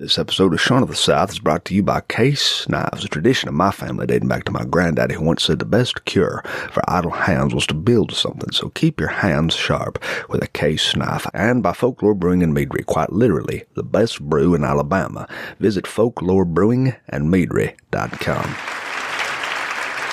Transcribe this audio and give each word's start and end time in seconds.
This 0.00 0.18
episode 0.18 0.52
of 0.54 0.60
Sean 0.62 0.82
of 0.82 0.88
the 0.88 0.96
South 0.96 1.28
is 1.28 1.38
brought 1.38 1.66
to 1.66 1.74
you 1.74 1.82
by 1.82 2.00
Case 2.00 2.66
Knives, 2.70 3.04
a 3.04 3.08
tradition 3.08 3.50
of 3.50 3.54
my 3.54 3.70
family 3.70 4.06
dating 4.06 4.28
back 4.28 4.44
to 4.44 4.50
my 4.50 4.64
granddaddy 4.64 5.14
who 5.14 5.22
once 5.22 5.44
said 5.44 5.58
the 5.58 5.66
best 5.66 6.06
cure 6.06 6.42
for 6.72 6.82
idle 6.88 7.10
hands 7.10 7.54
was 7.54 7.66
to 7.66 7.74
build 7.74 8.10
something, 8.10 8.50
so 8.50 8.70
keep 8.70 8.98
your 8.98 9.10
hands 9.10 9.54
sharp 9.54 10.02
with 10.30 10.42
a 10.42 10.48
case 10.48 10.96
knife. 10.96 11.26
And 11.34 11.62
by 11.62 11.74
Folklore 11.74 12.14
Brewing 12.14 12.42
and 12.42 12.56
Meadery, 12.56 12.86
quite 12.86 13.12
literally, 13.12 13.64
the 13.74 13.82
best 13.82 14.22
brew 14.22 14.54
in 14.54 14.64
Alabama. 14.64 15.28
Visit 15.58 15.84
folklorebrewingandmeadery.com. 15.84 18.79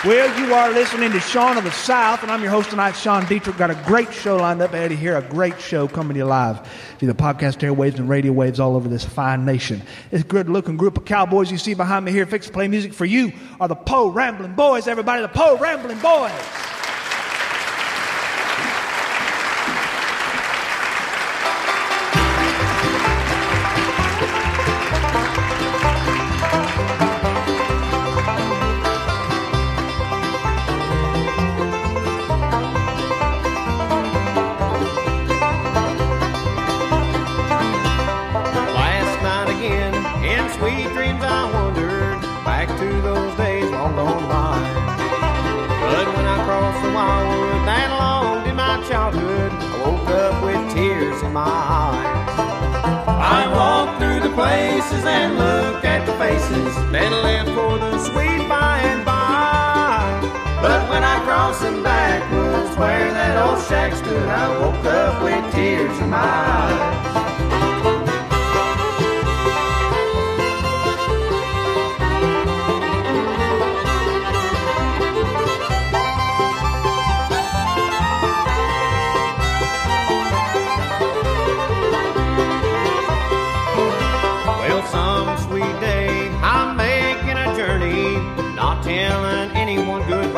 Well, 0.05 0.39
you 0.39 0.53
are 0.53 0.69
listening 0.69 1.11
to 1.13 1.19
Sean 1.19 1.57
of 1.57 1.63
the 1.63 1.71
South, 1.71 2.21
and 2.21 2.31
I'm 2.31 2.43
your 2.43 2.51
host 2.51 2.69
tonight, 2.69 2.91
Sean 2.91 3.25
Dietrich. 3.25 3.57
Got 3.57 3.71
a 3.71 3.83
great 3.87 4.13
show 4.13 4.37
lined 4.37 4.61
up 4.61 4.71
ahead 4.71 4.91
of 4.91 4.99
here, 4.99 5.17
a 5.17 5.23
great 5.23 5.59
show 5.59 5.87
coming 5.87 6.13
to 6.13 6.19
you 6.19 6.25
live 6.25 6.69
through 6.99 7.07
the 7.07 7.15
podcast 7.15 7.67
airwaves 7.67 7.95
and 7.95 8.07
radio 8.07 8.31
waves 8.31 8.59
all 8.59 8.75
over 8.75 8.87
this 8.87 9.03
fine 9.03 9.43
nation. 9.43 9.81
This 10.11 10.21
good 10.21 10.49
looking 10.49 10.77
group 10.77 10.97
of 10.97 11.05
cowboys 11.05 11.51
you 11.51 11.57
see 11.57 11.73
behind 11.73 12.05
me 12.05 12.11
here, 12.11 12.27
fix 12.27 12.45
to 12.45 12.53
play 12.53 12.67
music 12.67 12.93
for 12.93 13.05
you, 13.05 13.33
are 13.59 13.67
the 13.67 13.75
Po' 13.75 14.09
Ramblin' 14.09 14.53
Boys, 14.53 14.87
everybody, 14.87 15.23
the 15.23 15.29
Po' 15.29 15.57
Ramblin' 15.57 15.99
Boys. 15.99 16.31
And 54.93 55.37
look 55.37 55.83
at 55.83 56.05
the 56.05 56.13
faces 56.13 56.75
that 56.91 57.11
left 57.23 57.49
for 57.49 57.77
the 57.77 57.97
sweet 57.99 58.47
by 58.47 58.79
and 58.79 59.03
by. 59.05 60.19
But 60.61 60.89
when 60.89 61.03
I 61.03 61.19
crossed 61.25 61.61
them 61.61 61.83
backwards 61.83 62.77
where 62.77 63.11
that 63.11 63.37
old 63.37 63.63
shack 63.65 63.93
stood, 63.95 64.27
I 64.29 64.47
woke 64.59 64.85
up 64.85 65.23
with 65.23 65.53
tears 65.53 65.97
in 65.99 66.09
my 66.09 66.17
eyes. 66.17 67.46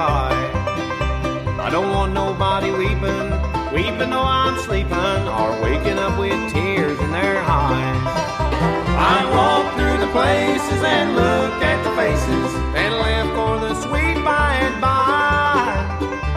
I 0.02 1.70
don't 1.70 1.92
want 1.92 2.14
nobody 2.14 2.72
weeping, 2.72 3.30
weeping 3.74 4.10
though 4.12 4.24
I'm 4.24 4.58
sleeping, 4.60 4.94
or 4.96 5.62
waking 5.62 6.00
up 6.00 6.18
with 6.18 6.54
tears 6.54 6.98
in 7.00 7.12
their 7.12 7.42
eyes. 7.42 8.04
I 8.98 9.28
walk 9.36 9.76
through 9.76 9.98
the 9.98 10.12
places 10.14 10.84
and 10.84 11.16
look 11.16 11.62
at 11.62 11.84
the 11.84 11.92
faces 11.98 12.56
and 12.80 12.96
live 12.96 13.28
for 13.36 13.60
the 13.60 13.76
sweet 13.82 14.24
by 14.24 14.54
and 14.54 14.80
by. 14.80 15.76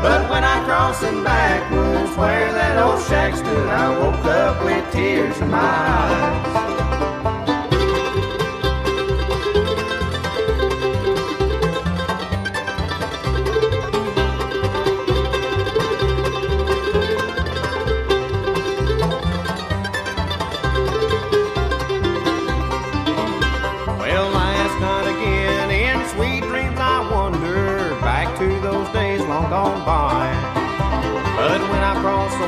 But 0.03 0.29
when 0.29 0.43
I 0.43 0.65
cross 0.65 1.01
them 1.01 1.23
backwards 1.23 2.17
where 2.17 2.53
that 2.53 2.83
old 2.83 3.01
shack 3.05 3.37
stood, 3.37 3.69
I 3.69 3.97
woke 3.97 4.25
up 4.25 4.65
with 4.65 4.93
tears 4.93 5.39
in 5.39 5.51
my 5.51 5.59
eyes. 5.59 6.62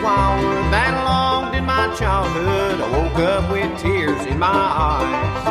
That 0.05 0.93
longed 1.03 1.57
in 1.57 1.65
my 1.65 1.89
childhood, 1.97 2.79
I 2.79 2.91
woke 2.93 3.19
up 3.21 3.51
with 3.51 3.81
tears 3.81 4.27
in 4.27 4.39
my 4.39 4.49
eyes. 4.49 5.47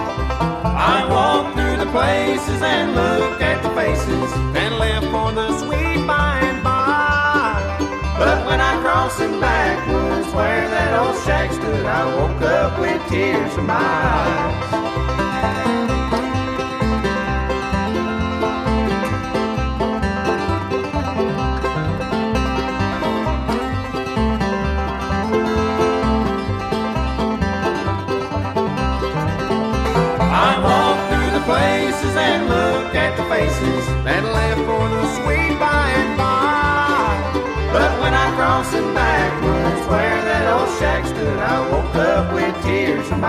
I 0.63 1.07
walked 1.09 1.57
through 1.57 1.77
the 1.83 1.91
places 1.91 2.61
and 2.61 2.93
looked 2.93 3.41
at 3.41 3.63
the 3.63 3.69
faces 3.69 4.31
and 4.55 4.77
left 4.77 5.07
for 5.07 5.31
the 5.31 5.57
sweet 5.57 6.05
by 6.05 6.37
and 6.43 6.63
by. 6.63 7.77
But 8.19 8.45
when 8.45 8.61
I 8.61 8.79
crossed 8.81 9.17
them 9.17 9.39
backwards 9.39 10.31
where 10.35 10.69
that 10.69 10.99
old 10.99 11.19
shack 11.23 11.51
stood, 11.51 11.87
I 11.87 12.05
woke 12.15 12.43
up 12.43 12.79
with 12.79 13.01
tears 13.09 13.57
in 13.57 13.65
my 13.65 13.73
eyes. 13.73 14.73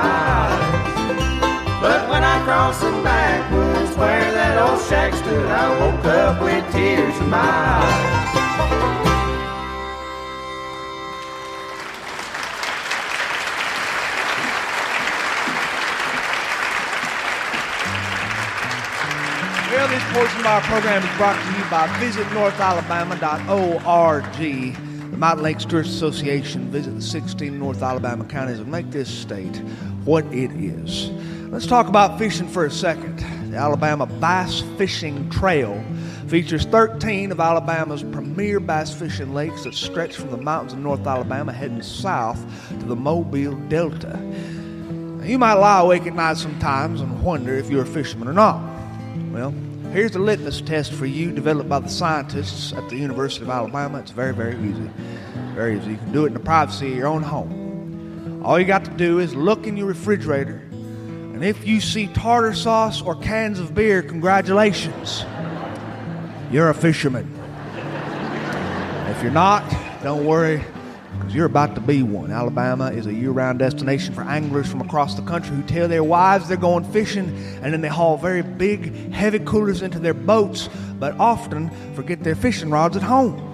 Eyes. 0.01 1.81
But 1.81 2.09
when 2.09 2.25
I 2.25 2.43
crossed 2.45 2.81
them 2.81 3.03
backwards 3.05 3.97
where 3.97 4.33
that 4.33 4.59
old 4.59 4.81
shack 4.89 5.15
stood, 5.15 5.47
I 5.47 5.69
woke 5.81 6.05
up 6.07 6.41
with 6.43 6.73
tears 6.73 7.17
in 7.21 7.31
my 7.31 7.39
eyes. 7.39 8.35
Well, 19.71 19.89
this 19.89 20.03
portion 20.15 20.41
of 20.41 20.47
our 20.47 20.61
program 20.63 21.03
is 21.03 21.17
brought 21.17 21.37
to 21.37 21.53
you 21.59 21.65
by 21.69 21.87
visitnorthalabama.org. 21.99 24.25
The 25.11 25.17
Mountain 25.19 25.43
Lakes 25.45 25.65
Tourist 25.65 25.91
Association 25.91 26.71
visit 26.71 26.95
the 26.95 27.03
16 27.03 27.59
North 27.59 27.83
Alabama 27.83 28.25
counties 28.25 28.61
and 28.61 28.71
make 28.71 28.91
this 28.91 29.09
state 29.09 29.61
what 30.05 30.25
it 30.27 30.51
is. 30.53 31.11
Let's 31.51 31.67
talk 31.67 31.89
about 31.89 32.19
fishing 32.19 32.49
for 32.49 32.67
a 32.67 32.71
second. 32.71 33.19
The 33.51 33.57
Alabama 33.57 34.07
Bass 34.07 34.63
Fishing 34.77 35.31
Trail 35.31 35.83
features 36.27 36.65
13 36.67 37.31
of 37.31 37.39
Alabama's 37.39 38.03
premier 38.03 38.59
bass 38.59 38.93
fishing 38.93 39.35
lakes 39.35 39.65
that 39.65 39.75
stretch 39.75 40.17
from 40.17 40.31
the 40.31 40.37
mountains 40.37 40.73
of 40.73 40.81
North 40.81 41.07
Alabama 41.07 41.53
heading 41.53 41.83
south 41.83 42.45
to 42.71 42.87
the 42.87 42.97
Mobile 42.97 43.55
Delta. 43.69 44.17
Now, 44.19 45.25
you 45.25 45.39
might 45.39 45.55
lie 45.55 45.81
awake 45.81 46.07
at 46.07 46.15
night 46.15 46.39
sometimes 46.39 47.01
and 47.01 47.23
wonder 47.23 47.55
if 47.55 47.71
you're 47.71 47.83
a 47.83 47.87
fisherman 47.87 48.29
or 48.29 48.33
not. 48.33 48.61
Well, 49.31 49.55
here's 49.93 50.11
the 50.11 50.19
litmus 50.19 50.61
test 50.61 50.93
for 50.93 51.07
you 51.07 51.31
developed 51.31 51.69
by 51.69 51.79
the 51.79 51.89
scientists 51.89 52.73
at 52.73 52.89
the 52.89 52.97
University 52.97 53.45
of 53.45 53.51
Alabama. 53.51 54.01
It's 54.01 54.11
very, 54.11 54.35
very 54.35 54.57
easy. 54.57 54.91
Very 55.55 55.79
easy. 55.79 55.93
You 55.93 55.97
can 55.99 56.13
do 56.13 56.25
it 56.25 56.29
in 56.29 56.35
the 56.35 56.41
privacy 56.41 56.91
of 56.91 56.97
your 56.99 57.07
own 57.07 57.23
home. 57.23 57.64
All 58.45 58.61
you 58.61 58.67
got 58.67 58.85
to 58.85 58.91
do 58.91 59.21
is 59.21 59.35
look 59.35 59.67
in 59.67 59.75
your 59.75 59.87
refrigerator, 59.87 60.57
and 60.71 61.43
if 61.43 61.67
you 61.67 61.81
see 61.81 62.09
tartar 62.09 62.53
sauce 62.53 63.01
or 63.01 63.15
cans 63.15 63.59
of 63.59 63.75
beer, 63.75 64.03
congratulations. 64.03 65.25
You're 66.51 66.69
a 66.69 66.75
fisherman. 66.75 67.27
If 69.09 69.23
you're 69.23 69.33
not, 69.33 69.65
don't 70.03 70.27
worry, 70.27 70.63
because 71.19 71.35
you're 71.35 71.47
about 71.47 71.75
to 71.77 71.81
be 71.81 72.03
one. 72.03 72.31
Alabama 72.31 72.91
is 72.91 73.07
a 73.07 73.15
year 73.15 73.31
round 73.31 73.61
destination 73.61 74.13
for 74.13 74.21
anglers 74.25 74.69
from 74.69 74.83
across 74.83 75.15
the 75.15 75.23
country 75.23 75.57
who 75.57 75.63
tell 75.63 75.89
their 75.89 76.05
wives 76.05 76.47
they're 76.47 76.59
going 76.59 76.85
fishing 76.85 77.29
and 77.63 77.73
then 77.73 77.81
they 77.81 77.89
haul 77.89 78.19
very 78.19 78.43
big, 78.43 79.11
heavy 79.11 79.39
coolers 79.39 79.81
into 79.81 79.99
their 79.99 80.13
boats, 80.13 80.69
but 80.99 81.19
often 81.19 81.71
forget 81.95 82.23
their 82.23 82.35
fishing 82.35 82.69
rods 82.71 82.95
at 82.95 83.03
home. 83.03 83.54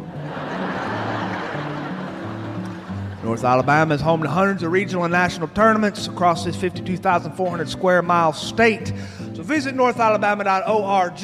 North 3.31 3.45
Alabama 3.45 3.95
is 3.95 4.01
home 4.01 4.25
to 4.25 4.29
hundreds 4.29 4.65
of 4.65 4.73
regional 4.73 5.05
and 5.05 5.13
national 5.13 5.47
tournaments 5.47 6.09
across 6.09 6.45
this 6.45 6.57
52,400 6.57 7.69
square 7.69 8.03
mile 8.03 8.33
state. 8.33 8.93
So 9.37 9.45
visit 9.45 9.77
northalabama.org 9.77 11.17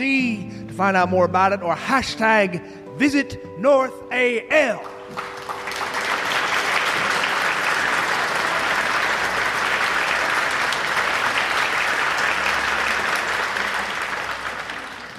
to 0.69 0.75
find 0.75 0.97
out 0.97 1.09
more 1.09 1.25
about 1.25 1.53
it 1.53 1.63
or 1.63 1.75
hashtag 1.75 2.65
visit 2.97 3.59
North 3.59 3.93
AL. 4.13 4.85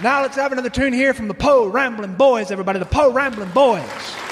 Now 0.01 0.21
let's 0.21 0.37
have 0.37 0.53
another 0.53 0.69
tune 0.69 0.93
here 0.93 1.13
from 1.13 1.27
the 1.27 1.33
Po' 1.33 1.67
Ramblin' 1.67 2.15
Boys, 2.15 2.49
everybody. 2.49 2.79
The 2.79 2.85
Po' 2.85 3.11
Ramblin' 3.11 3.49
Boys. 3.49 4.26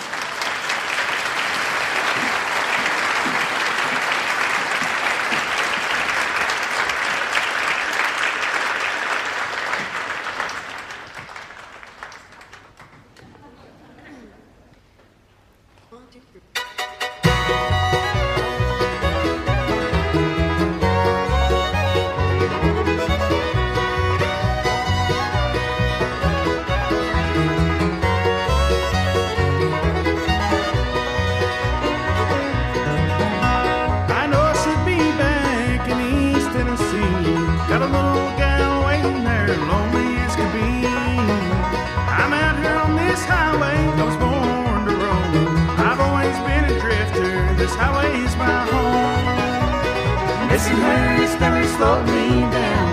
This 47.65 47.75
highway's 47.75 48.35
my 48.35 48.59
home. 48.69 50.50
Missing 50.50 50.77
her 50.85 51.39
never 51.39 51.63
slowed 51.75 52.06
me 52.06 52.41
down. 52.57 52.88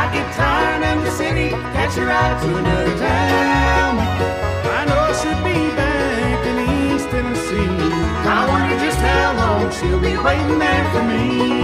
I 0.00 0.10
get 0.12 0.26
tired 0.34 0.82
of 0.90 1.04
the 1.04 1.12
city, 1.12 1.50
catch 1.76 1.96
a 1.98 2.04
ride 2.04 2.42
to 2.42 2.48
another 2.56 2.96
town. 2.98 3.92
I 4.78 4.80
know 4.88 5.00
I 5.10 5.14
should 5.20 5.40
be 5.46 5.58
back 5.78 6.40
in 6.50 6.56
East 6.74 7.08
Tennessee. 7.10 7.78
I 8.36 8.40
wonder 8.50 8.76
just 8.84 8.98
how 8.98 9.28
long 9.40 9.70
she'll 9.76 10.00
be 10.00 10.16
waiting 10.26 10.58
there 10.58 10.84
for 10.92 11.04
me. 11.04 11.63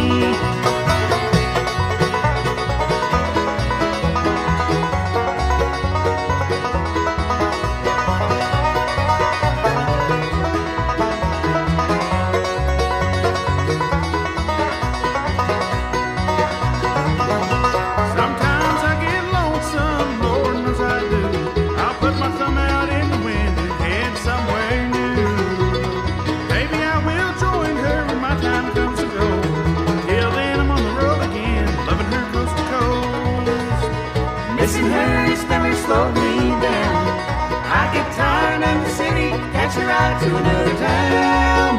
A 39.77 39.87
ride 39.87 40.21
to 40.23 40.37
another 40.37 40.75
town. 40.79 41.79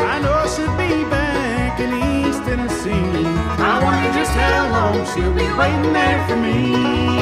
I 0.00 0.18
know 0.20 0.46
should 0.46 0.76
be 0.76 1.04
back 1.08 1.80
in 1.80 1.90
East 1.94 2.44
Tennessee. 2.44 2.90
I 2.90 3.82
wonder 3.82 4.12
just 4.12 4.32
how 4.32 4.70
long 4.70 5.06
she'll 5.06 5.32
be 5.32 5.50
waiting 5.56 5.92
there 5.92 6.26
for 6.28 6.36
me. 6.36 7.13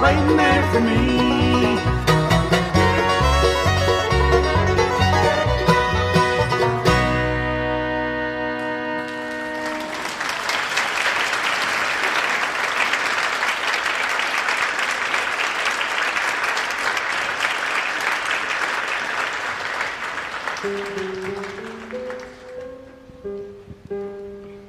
Waiting 0.00 0.36
there 0.36 0.72
for 0.72 0.80
me. 0.80 1.18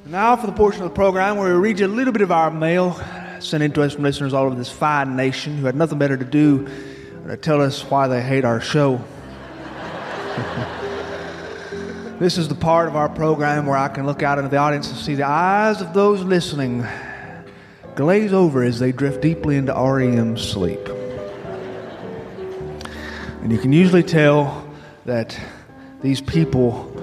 Now 0.05 0.35
for 0.35 0.47
the 0.47 0.53
portion 0.53 0.81
of 0.81 0.89
the 0.89 0.95
program 0.95 1.37
where 1.37 1.53
we 1.53 1.59
read 1.59 1.79
you 1.79 1.85
a 1.85 1.87
little 1.87 2.11
bit 2.11 2.23
of 2.23 2.31
our 2.31 2.49
mail 2.49 2.99
sent 3.39 3.63
in 3.63 3.71
to 3.73 3.83
us 3.83 3.93
from 3.93 4.03
listeners 4.03 4.33
all 4.33 4.45
over 4.45 4.55
this 4.55 4.71
fine 4.71 5.15
nation 5.15 5.57
who 5.57 5.65
had 5.65 5.75
nothing 5.75 5.97
better 5.97 6.17
to 6.17 6.25
do 6.25 6.63
than 6.63 7.27
to 7.27 7.37
tell 7.37 7.61
us 7.61 7.81
why 7.83 8.07
they 8.07 8.21
hate 8.21 8.45
our 8.45 8.61
show. 8.61 8.97
this 12.19 12.37
is 12.37 12.47
the 12.47 12.55
part 12.55 12.87
of 12.87 12.95
our 12.95 13.09
program 13.09 13.65
where 13.65 13.77
I 13.77 13.87
can 13.87 14.05
look 14.05 14.23
out 14.23 14.37
into 14.37 14.49
the 14.49 14.57
audience 14.57 14.89
and 14.89 14.97
see 14.97 15.15
the 15.15 15.27
eyes 15.27 15.81
of 15.81 15.93
those 15.93 16.21
listening 16.21 16.85
glaze 17.95 18.33
over 18.33 18.63
as 18.63 18.79
they 18.79 18.91
drift 18.91 19.21
deeply 19.21 19.57
into 19.57 19.73
REM 19.73 20.37
sleep. 20.37 20.79
And 23.41 23.51
you 23.51 23.57
can 23.57 23.73
usually 23.73 24.03
tell 24.03 24.67
that 25.05 25.39
these 26.01 26.21
people 26.21 26.93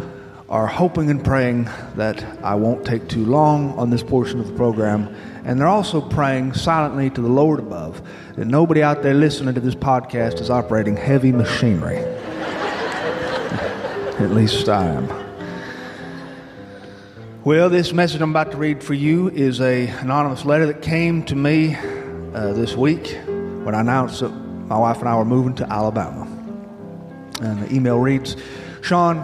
are 0.49 0.66
hoping 0.66 1.11
and 1.11 1.25
praying 1.25 1.64
that 1.97 2.25
I 2.43 2.55
won't 2.55 2.87
take 2.87 3.09
too 3.09 3.25
long 3.25 3.76
on 3.78 3.90
this 3.90 4.02
portion 4.02 4.38
of 4.38 4.47
the 4.47 4.55
program. 4.55 5.14
And 5.47 5.61
they're 5.61 5.69
also 5.69 6.00
praying 6.00 6.55
silently 6.55 7.09
to 7.09 7.21
the 7.21 7.29
Lord 7.29 7.61
above 7.61 8.03
that 8.35 8.47
nobody 8.47 8.83
out 8.83 9.05
there 9.05 9.15
listening 9.15 9.55
to 9.55 9.61
this 9.61 9.76
podcast 9.76 10.41
is 10.41 10.50
operating 10.50 10.97
heavy 10.97 11.31
machinery. 11.31 11.99
At 14.19 14.33
least 14.33 14.69
I 14.69 14.87
am. 14.87 15.09
Well, 17.45 17.71
this 17.71 17.93
message 17.93 18.21
I'm 18.21 18.31
about 18.31 18.50
to 18.50 18.57
read 18.57 18.83
for 18.83 18.95
you 18.95 19.29
is 19.29 19.61
a 19.61 19.87
anonymous 19.87 20.45
letter 20.45 20.67
that 20.67 20.83
came 20.83 21.23
to 21.26 21.37
me 21.37 21.76
uh, 21.76 22.53
this 22.53 22.75
week 22.75 23.17
when 23.26 23.73
I 23.73 23.83
announced 23.83 24.19
that 24.19 24.31
my 24.31 24.76
wife 24.76 24.99
and 24.99 25.09
I 25.09 25.15
were 25.17 25.25
moving 25.25 25.55
to 25.57 25.73
Alabama. 25.73 26.26
And 27.41 27.62
the 27.62 27.73
email 27.73 28.00
reads 28.00 28.37
Sean, 28.83 29.19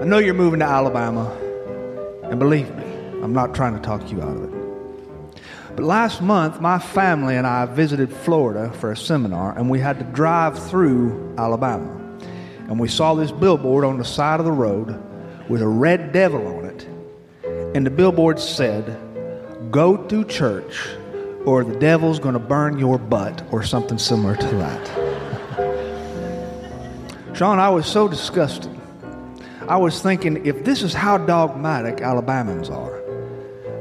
I 0.00 0.04
know 0.04 0.18
you're 0.18 0.34
moving 0.34 0.60
to 0.60 0.66
Alabama, 0.66 1.36
and 2.22 2.38
believe 2.38 2.72
me, 2.76 2.84
I'm 3.24 3.32
not 3.32 3.56
trying 3.56 3.74
to 3.74 3.80
talk 3.80 4.08
you 4.12 4.22
out 4.22 4.36
of 4.36 4.54
it. 4.54 4.59
But 5.76 5.84
last 5.84 6.20
month, 6.20 6.60
my 6.60 6.78
family 6.78 7.36
and 7.36 7.46
I 7.46 7.64
visited 7.66 8.12
Florida 8.12 8.72
for 8.72 8.90
a 8.92 8.96
seminar, 8.96 9.56
and 9.56 9.70
we 9.70 9.78
had 9.78 9.98
to 9.98 10.04
drive 10.04 10.58
through 10.68 11.34
Alabama. 11.38 11.96
And 12.68 12.78
we 12.78 12.88
saw 12.88 13.14
this 13.14 13.32
billboard 13.32 13.84
on 13.84 13.98
the 13.98 14.04
side 14.04 14.40
of 14.40 14.46
the 14.46 14.52
road 14.52 15.00
with 15.48 15.62
a 15.62 15.68
red 15.68 16.12
devil 16.12 16.46
on 16.46 16.64
it. 16.66 16.88
And 17.74 17.86
the 17.86 17.90
billboard 17.90 18.38
said, 18.38 18.98
Go 19.70 19.96
to 19.96 20.24
church, 20.24 20.88
or 21.44 21.64
the 21.64 21.78
devil's 21.78 22.18
going 22.18 22.34
to 22.34 22.40
burn 22.40 22.78
your 22.78 22.98
butt, 22.98 23.42
or 23.50 23.62
something 23.62 23.98
similar 23.98 24.36
to 24.36 24.56
that. 24.56 25.10
Sean, 27.36 27.58
I 27.58 27.70
was 27.70 27.86
so 27.86 28.06
disgusted. 28.08 28.76
I 29.68 29.76
was 29.76 30.02
thinking, 30.02 30.44
if 30.44 30.64
this 30.64 30.82
is 30.82 30.92
how 30.92 31.16
dogmatic 31.16 31.98
Alabamans 31.98 32.70
are, 32.70 33.00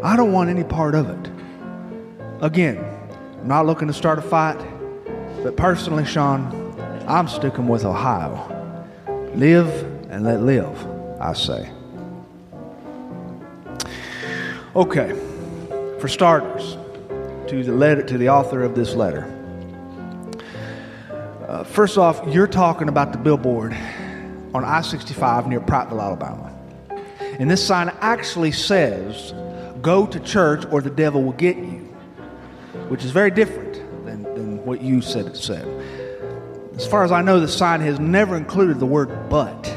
I 0.03 0.15
don't 0.15 0.31
want 0.31 0.49
any 0.49 0.63
part 0.63 0.93
of 0.95 1.09
it. 1.09 1.38
Again, 2.41 2.77
I'm 3.41 3.47
not 3.49 3.65
looking 3.65 3.89
to 3.89 3.93
start 3.93 4.17
a 4.17 4.21
fight, 4.21 4.57
but 5.43 5.57
personally, 5.57 6.05
Sean, 6.05 6.73
I'm 7.05 7.27
sticking 7.27 7.67
with 7.67 7.83
Ohio. 7.83 8.55
Live 9.35 9.67
and 10.09 10.23
let 10.23 10.41
live, 10.41 10.87
I 11.19 11.33
say. 11.33 11.69
Okay, 14.73 15.09
for 15.99 16.07
starters, 16.07 16.77
to 17.49 17.61
the 17.61 17.73
letter 17.73 18.03
to 18.03 18.17
the 18.17 18.29
author 18.29 18.63
of 18.63 18.73
this 18.73 18.95
letter. 18.95 19.25
Uh, 21.45 21.65
first 21.65 21.97
off, 21.97 22.21
you're 22.27 22.47
talking 22.47 22.87
about 22.87 23.11
the 23.11 23.17
billboard 23.17 23.73
on 24.53 24.63
I 24.63 24.79
65 24.79 25.47
near 25.47 25.59
Prattville, 25.59 26.01
Alabama. 26.01 26.55
And 27.37 27.51
this 27.51 27.65
sign 27.65 27.89
actually 27.99 28.53
says, 28.53 29.33
Go 29.81 30.05
to 30.05 30.19
church 30.19 30.65
or 30.71 30.81
the 30.81 30.89
devil 30.89 31.23
will 31.23 31.33
get 31.33 31.57
you, 31.57 31.78
which 32.89 33.05
is 33.05 33.11
very 33.11 33.31
different 33.31 33.73
than, 34.05 34.23
than 34.23 34.65
what 34.65 34.81
you 34.81 35.01
said 35.01 35.27
it 35.27 35.37
said. 35.37 35.67
As 36.75 36.85
far 36.85 37.03
as 37.03 37.11
I 37.11 37.21
know, 37.21 37.39
the 37.39 37.47
sign 37.47 37.81
has 37.81 37.99
never 37.99 38.35
included 38.35 38.79
the 38.79 38.85
word 38.85 39.29
but. 39.29 39.67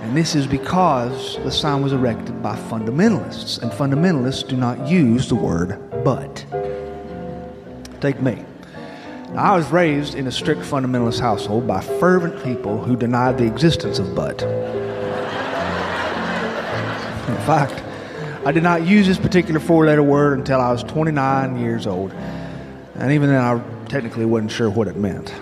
And 0.00 0.16
this 0.16 0.34
is 0.34 0.46
because 0.46 1.36
the 1.38 1.50
sign 1.50 1.82
was 1.82 1.92
erected 1.92 2.42
by 2.42 2.56
fundamentalists, 2.56 3.60
and 3.60 3.70
fundamentalists 3.72 4.46
do 4.46 4.56
not 4.56 4.88
use 4.88 5.28
the 5.28 5.34
word 5.34 5.78
but. 6.04 6.44
Take 8.00 8.22
me. 8.22 8.44
Now, 9.32 9.54
I 9.54 9.56
was 9.56 9.70
raised 9.70 10.14
in 10.14 10.26
a 10.26 10.32
strict 10.32 10.62
fundamentalist 10.62 11.20
household 11.20 11.66
by 11.66 11.80
fervent 11.80 12.42
people 12.44 12.82
who 12.82 12.96
denied 12.96 13.38
the 13.38 13.46
existence 13.46 13.98
of 13.98 14.14
but. 14.14 14.42
In 17.28 17.36
fact, 17.44 17.82
I 18.44 18.52
did 18.52 18.62
not 18.62 18.86
use 18.86 19.06
this 19.06 19.18
particular 19.18 19.58
four 19.58 19.84
letter 19.84 20.02
word 20.02 20.38
until 20.38 20.60
I 20.60 20.70
was 20.70 20.82
29 20.84 21.58
years 21.58 21.86
old. 21.86 22.12
And 22.94 23.12
even 23.12 23.30
then, 23.30 23.40
I 23.40 23.60
technically 23.88 24.24
wasn't 24.24 24.52
sure 24.52 24.70
what 24.70 24.86
it 24.86 24.96
meant. 24.96 25.34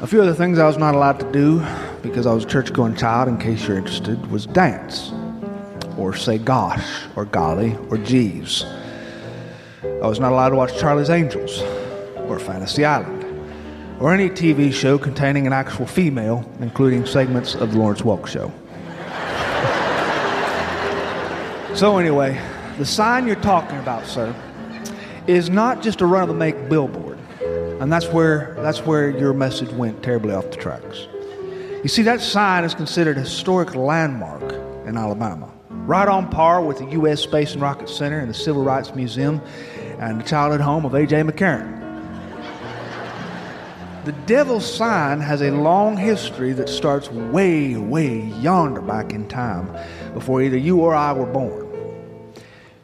A 0.00 0.06
few 0.06 0.22
other 0.22 0.34
things 0.34 0.58
I 0.58 0.66
was 0.66 0.78
not 0.78 0.94
allowed 0.94 1.20
to 1.20 1.32
do 1.32 1.64
because 2.02 2.26
I 2.26 2.32
was 2.32 2.44
a 2.44 2.46
church 2.46 2.72
going 2.72 2.96
child, 2.96 3.28
in 3.28 3.38
case 3.38 3.66
you're 3.66 3.76
interested, 3.76 4.30
was 4.30 4.46
dance, 4.46 5.10
or 5.96 6.14
say 6.14 6.38
gosh, 6.38 6.86
or 7.16 7.24
golly, 7.24 7.76
or 7.90 7.98
jeeves. 7.98 8.64
I 9.82 10.06
was 10.06 10.20
not 10.20 10.32
allowed 10.32 10.50
to 10.50 10.56
watch 10.56 10.78
Charlie's 10.78 11.10
Angels, 11.10 11.60
or 12.28 12.38
Fantasy 12.38 12.84
Island, 12.84 13.24
or 14.00 14.12
any 14.12 14.28
TV 14.28 14.72
show 14.72 14.98
containing 14.98 15.46
an 15.46 15.52
actual 15.52 15.86
female, 15.86 16.48
including 16.60 17.06
segments 17.06 17.54
of 17.54 17.72
The 17.72 17.78
Lawrence 17.78 18.02
Welk 18.02 18.26
Show. 18.26 18.52
So, 21.76 21.98
anyway, 21.98 22.40
the 22.78 22.86
sign 22.86 23.26
you're 23.26 23.36
talking 23.36 23.78
about, 23.78 24.06
sir, 24.06 24.34
is 25.26 25.50
not 25.50 25.82
just 25.82 26.00
a 26.00 26.06
run 26.06 26.22
of 26.22 26.28
the 26.28 26.34
make 26.34 26.68
billboard. 26.70 27.18
And 27.80 27.92
that's 27.92 28.06
where, 28.06 28.56
that's 28.60 28.80
where 28.80 29.10
your 29.10 29.34
message 29.34 29.70
went 29.70 30.02
terribly 30.02 30.32
off 30.32 30.50
the 30.50 30.56
tracks. 30.56 31.06
You 31.82 31.88
see, 31.88 32.02
that 32.02 32.22
sign 32.22 32.64
is 32.64 32.74
considered 32.74 33.18
a 33.18 33.20
historic 33.20 33.74
landmark 33.74 34.42
in 34.86 34.96
Alabama, 34.96 35.52
right 35.68 36.08
on 36.08 36.30
par 36.30 36.62
with 36.62 36.78
the 36.78 36.86
U.S. 36.92 37.20
Space 37.20 37.52
and 37.52 37.60
Rocket 37.60 37.90
Center 37.90 38.20
and 38.20 38.30
the 38.30 38.34
Civil 38.34 38.64
Rights 38.64 38.94
Museum 38.94 39.42
and 39.98 40.20
the 40.20 40.24
childhood 40.24 40.62
home 40.62 40.86
of 40.86 40.94
A.J. 40.94 41.22
McCarron. 41.22 41.76
The 44.06 44.12
devil's 44.12 44.64
sign 44.64 45.20
has 45.20 45.42
a 45.42 45.50
long 45.50 45.96
history 45.96 46.52
that 46.54 46.68
starts 46.68 47.10
way, 47.10 47.76
way 47.76 48.20
yonder 48.40 48.80
back 48.80 49.12
in 49.12 49.28
time 49.28 49.70
before 50.14 50.40
either 50.40 50.56
you 50.56 50.80
or 50.80 50.94
I 50.94 51.12
were 51.12 51.26
born. 51.26 51.65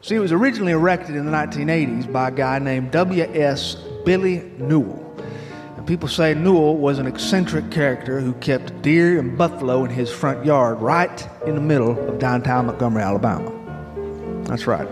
See, 0.03 0.15
it 0.15 0.19
was 0.19 0.33
originally 0.33 0.73
erected 0.73 1.15
in 1.15 1.25
the 1.25 1.31
1980s 1.31 2.11
by 2.11 2.27
a 2.27 2.31
guy 2.31 2.59
named 2.59 2.91
W.S. 2.91 3.75
Billy 4.03 4.39
Newell. 4.57 4.99
And 5.77 5.87
people 5.87 6.09
say 6.09 6.33
Newell 6.33 6.75
was 6.75 6.99
an 6.99 7.07
eccentric 7.07 7.71
character 7.71 8.19
who 8.19 8.33
kept 8.33 8.81
deer 8.81 9.17
and 9.17 9.37
buffalo 9.37 9.85
in 9.85 9.89
his 9.89 10.11
front 10.11 10.45
yard 10.45 10.81
right 10.81 11.25
in 11.45 11.55
the 11.55 11.61
middle 11.61 11.97
of 11.97 12.19
downtown 12.19 12.65
Montgomery, 12.65 13.01
Alabama. 13.01 13.49
That's 14.43 14.67
right, 14.67 14.89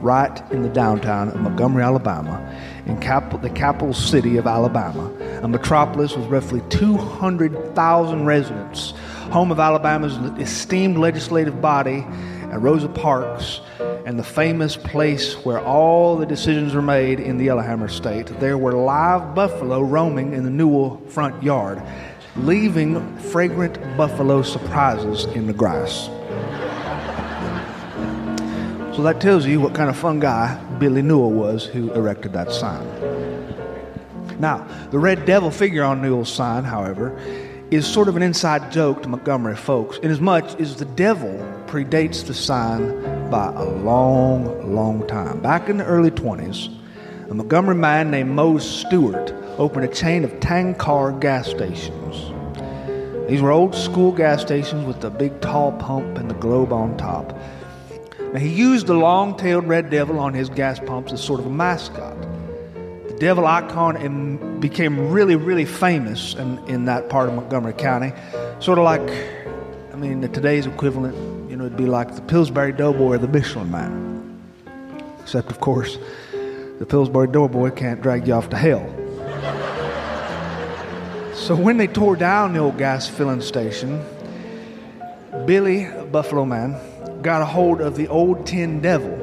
right 0.00 0.42
in 0.50 0.62
the 0.62 0.70
downtown 0.70 1.28
of 1.28 1.38
Montgomery, 1.38 1.82
Alabama, 1.82 2.40
in 2.86 2.98
cap- 2.98 3.42
the 3.42 3.50
capital 3.50 3.92
city 3.92 4.38
of 4.38 4.46
Alabama, 4.46 5.12
a 5.42 5.48
metropolis 5.48 6.16
with 6.16 6.28
roughly 6.28 6.62
200,000 6.70 8.24
residents, 8.24 8.92
home 9.30 9.52
of 9.52 9.60
Alabama's 9.60 10.16
esteemed 10.40 10.96
legislative 10.96 11.60
body, 11.60 12.06
and 12.08 12.62
Rosa 12.62 12.88
Parks, 12.88 13.60
and 14.06 14.16
the 14.16 14.24
famous 14.24 14.76
place 14.76 15.34
where 15.44 15.60
all 15.60 16.16
the 16.16 16.24
decisions 16.24 16.72
were 16.74 16.80
made 16.80 17.18
in 17.18 17.38
the 17.38 17.46
Yellowhammer 17.46 17.88
State. 17.88 18.28
There 18.38 18.56
were 18.56 18.70
live 18.70 19.34
buffalo 19.34 19.80
roaming 19.80 20.32
in 20.32 20.44
the 20.44 20.50
Newell 20.50 21.02
front 21.08 21.42
yard, 21.42 21.82
leaving 22.36 23.18
fragrant 23.18 23.80
buffalo 23.96 24.42
surprises 24.42 25.24
in 25.34 25.48
the 25.48 25.52
grass. 25.52 26.04
So 28.94 29.02
that 29.02 29.20
tells 29.20 29.44
you 29.44 29.60
what 29.60 29.74
kind 29.74 29.90
of 29.90 29.96
fun 29.96 30.20
guy 30.20 30.54
Billy 30.78 31.02
Newell 31.02 31.32
was 31.32 31.64
who 31.64 31.92
erected 31.92 32.32
that 32.34 32.52
sign. 32.52 32.86
Now, 34.38 34.68
the 34.92 35.00
red 35.00 35.24
devil 35.24 35.50
figure 35.50 35.82
on 35.82 36.00
Newell's 36.00 36.32
sign, 36.32 36.62
however, 36.62 37.18
is 37.72 37.84
sort 37.84 38.06
of 38.06 38.14
an 38.14 38.22
inside 38.22 38.70
joke 38.70 39.02
to 39.02 39.08
Montgomery 39.08 39.56
folks, 39.56 39.98
inasmuch 39.98 40.60
as 40.60 40.76
the 40.76 40.84
devil 40.84 41.34
predates 41.66 42.24
the 42.24 42.34
sign 42.34 43.15
by 43.30 43.52
a 43.54 43.64
long, 43.64 44.74
long 44.74 45.06
time. 45.06 45.40
Back 45.40 45.68
in 45.68 45.78
the 45.78 45.84
early 45.84 46.10
20s, 46.10 46.74
a 47.28 47.34
Montgomery 47.34 47.74
man 47.74 48.10
named 48.10 48.30
Mose 48.30 48.68
Stewart 48.68 49.32
opened 49.58 49.84
a 49.84 49.88
chain 49.88 50.24
of 50.24 50.38
tank 50.40 50.78
car 50.78 51.12
gas 51.12 51.48
stations. 51.48 52.32
These 53.28 53.42
were 53.42 53.50
old 53.50 53.74
school 53.74 54.12
gas 54.12 54.42
stations 54.42 54.86
with 54.86 55.00
the 55.00 55.10
big 55.10 55.40
tall 55.40 55.72
pump 55.72 56.18
and 56.18 56.30
the 56.30 56.34
globe 56.34 56.72
on 56.72 56.96
top. 56.96 57.36
Now, 58.32 58.38
he 58.38 58.48
used 58.48 58.86
the 58.86 58.94
long 58.94 59.36
tailed 59.36 59.66
red 59.66 59.90
devil 59.90 60.20
on 60.20 60.32
his 60.32 60.48
gas 60.48 60.78
pumps 60.78 61.12
as 61.12 61.22
sort 61.22 61.40
of 61.40 61.46
a 61.46 61.50
mascot. 61.50 62.16
The 63.08 63.16
devil 63.18 63.46
icon 63.46 64.60
became 64.60 65.10
really, 65.10 65.34
really 65.36 65.64
famous 65.64 66.34
in, 66.34 66.58
in 66.68 66.84
that 66.84 67.08
part 67.08 67.28
of 67.28 67.34
Montgomery 67.34 67.72
County. 67.72 68.12
Sort 68.60 68.78
of 68.78 68.84
like, 68.84 69.08
I 69.92 69.96
mean, 69.96 70.20
the 70.20 70.28
today's 70.28 70.66
equivalent, 70.66 71.16
you 71.56 71.60
know, 71.60 71.66
it'd 71.68 71.78
be 71.78 71.86
like 71.86 72.14
the 72.14 72.20
Pillsbury 72.20 72.72
Doughboy 72.72 73.14
or 73.14 73.18
the 73.18 73.28
Michelin 73.28 73.70
Man. 73.70 74.42
Except, 75.22 75.50
of 75.50 75.58
course, 75.58 75.96
the 76.78 76.84
Pillsbury 76.84 77.28
Doughboy 77.28 77.70
can't 77.70 78.02
drag 78.02 78.28
you 78.28 78.34
off 78.34 78.50
to 78.50 78.58
hell. 78.58 78.84
So 81.34 81.56
when 81.56 81.78
they 81.78 81.86
tore 81.86 82.14
down 82.14 82.52
the 82.52 82.58
old 82.58 82.76
gas 82.76 83.08
filling 83.08 83.40
station, 83.40 84.04
Billy 85.46 85.88
Buffalo 86.12 86.44
Man 86.44 86.78
got 87.22 87.40
a 87.40 87.46
hold 87.46 87.80
of 87.80 87.96
the 87.96 88.06
old 88.08 88.46
Tin 88.46 88.82
Devil, 88.82 89.14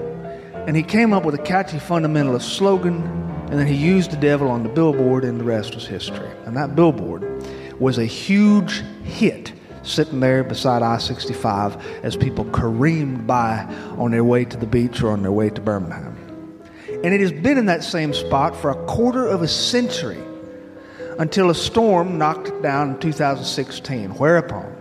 and 0.65 0.75
he 0.75 0.81
came 0.81 1.13
up 1.13 1.25
with 1.25 1.35
a 1.35 1.43
catchy 1.43 1.77
fundamentalist 1.77 2.49
slogan, 2.49 3.03
and 3.51 3.59
then 3.59 3.67
he 3.67 3.75
used 3.75 4.09
the 4.09 4.17
devil 4.17 4.49
on 4.49 4.63
the 4.63 4.69
billboard, 4.69 5.23
and 5.23 5.39
the 5.39 5.43
rest 5.43 5.75
was 5.75 5.85
history. 5.85 6.31
And 6.47 6.57
that 6.57 6.75
billboard 6.75 7.45
was 7.79 7.99
a 7.99 8.05
huge 8.05 8.81
hit 9.03 9.53
sitting 9.83 10.19
there 10.19 10.43
beside 10.43 10.81
I 10.81 10.97
65 10.97 12.03
as 12.03 12.15
people 12.15 12.45
careened 12.45 13.27
by 13.27 13.63
on 13.97 14.11
their 14.11 14.23
way 14.23 14.45
to 14.45 14.57
the 14.57 14.65
beach 14.65 15.01
or 15.01 15.11
on 15.11 15.21
their 15.21 15.31
way 15.31 15.49
to 15.49 15.61
Birmingham. 15.61 16.17
And 17.03 17.13
it 17.13 17.19
has 17.19 17.31
been 17.31 17.57
in 17.57 17.65
that 17.65 17.83
same 17.83 18.13
spot 18.13 18.55
for 18.55 18.71
a 18.71 18.85
quarter 18.85 19.27
of 19.27 19.41
a 19.41 19.47
century 19.47 20.21
until 21.19 21.49
a 21.49 21.55
storm 21.55 22.17
knocked 22.17 22.47
it 22.47 22.61
down 22.61 22.91
in 22.91 22.99
2016, 22.99 24.11
whereupon 24.11 24.75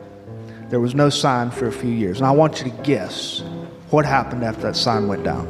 there 0.68 0.80
was 0.80 0.94
no 0.94 1.10
sign 1.10 1.50
for 1.50 1.66
a 1.66 1.72
few 1.72 1.90
years. 1.90 2.18
And 2.18 2.26
I 2.26 2.30
want 2.30 2.62
you 2.62 2.70
to 2.70 2.82
guess 2.82 3.42
what 3.90 4.06
happened 4.06 4.44
after 4.44 4.62
that 4.62 4.76
sign 4.76 5.08
went 5.08 5.24
down. 5.24 5.46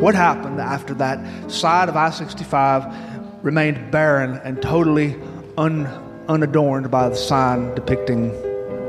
What 0.00 0.14
happened 0.14 0.60
after 0.60 0.94
that 0.94 1.50
side 1.50 1.88
of 1.88 1.96
I 1.96 2.10
65 2.10 3.44
remained 3.44 3.90
barren 3.90 4.40
and 4.44 4.60
totally 4.60 5.16
un, 5.56 5.86
unadorned 6.28 6.90
by 6.90 7.08
the 7.08 7.16
sign 7.16 7.74
depicting 7.74 8.30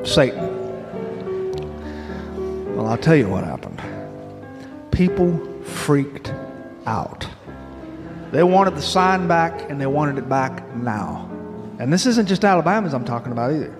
Satan. 0.03 0.57
Well, 2.75 2.87
I'll 2.87 2.97
tell 2.97 3.15
you 3.15 3.27
what 3.27 3.43
happened. 3.43 3.81
People 4.91 5.37
freaked 5.63 6.33
out. 6.85 7.27
They 8.31 8.43
wanted 8.43 8.75
the 8.75 8.81
sign 8.81 9.27
back 9.27 9.69
and 9.69 9.81
they 9.81 9.87
wanted 9.87 10.17
it 10.17 10.29
back 10.29 10.75
now. 10.75 11.29
And 11.79 11.91
this 11.91 12.05
isn't 12.05 12.27
just 12.27 12.43
Alabama's 12.43 12.93
I'm 12.93 13.05
talking 13.05 13.31
about 13.31 13.51
either. 13.51 13.75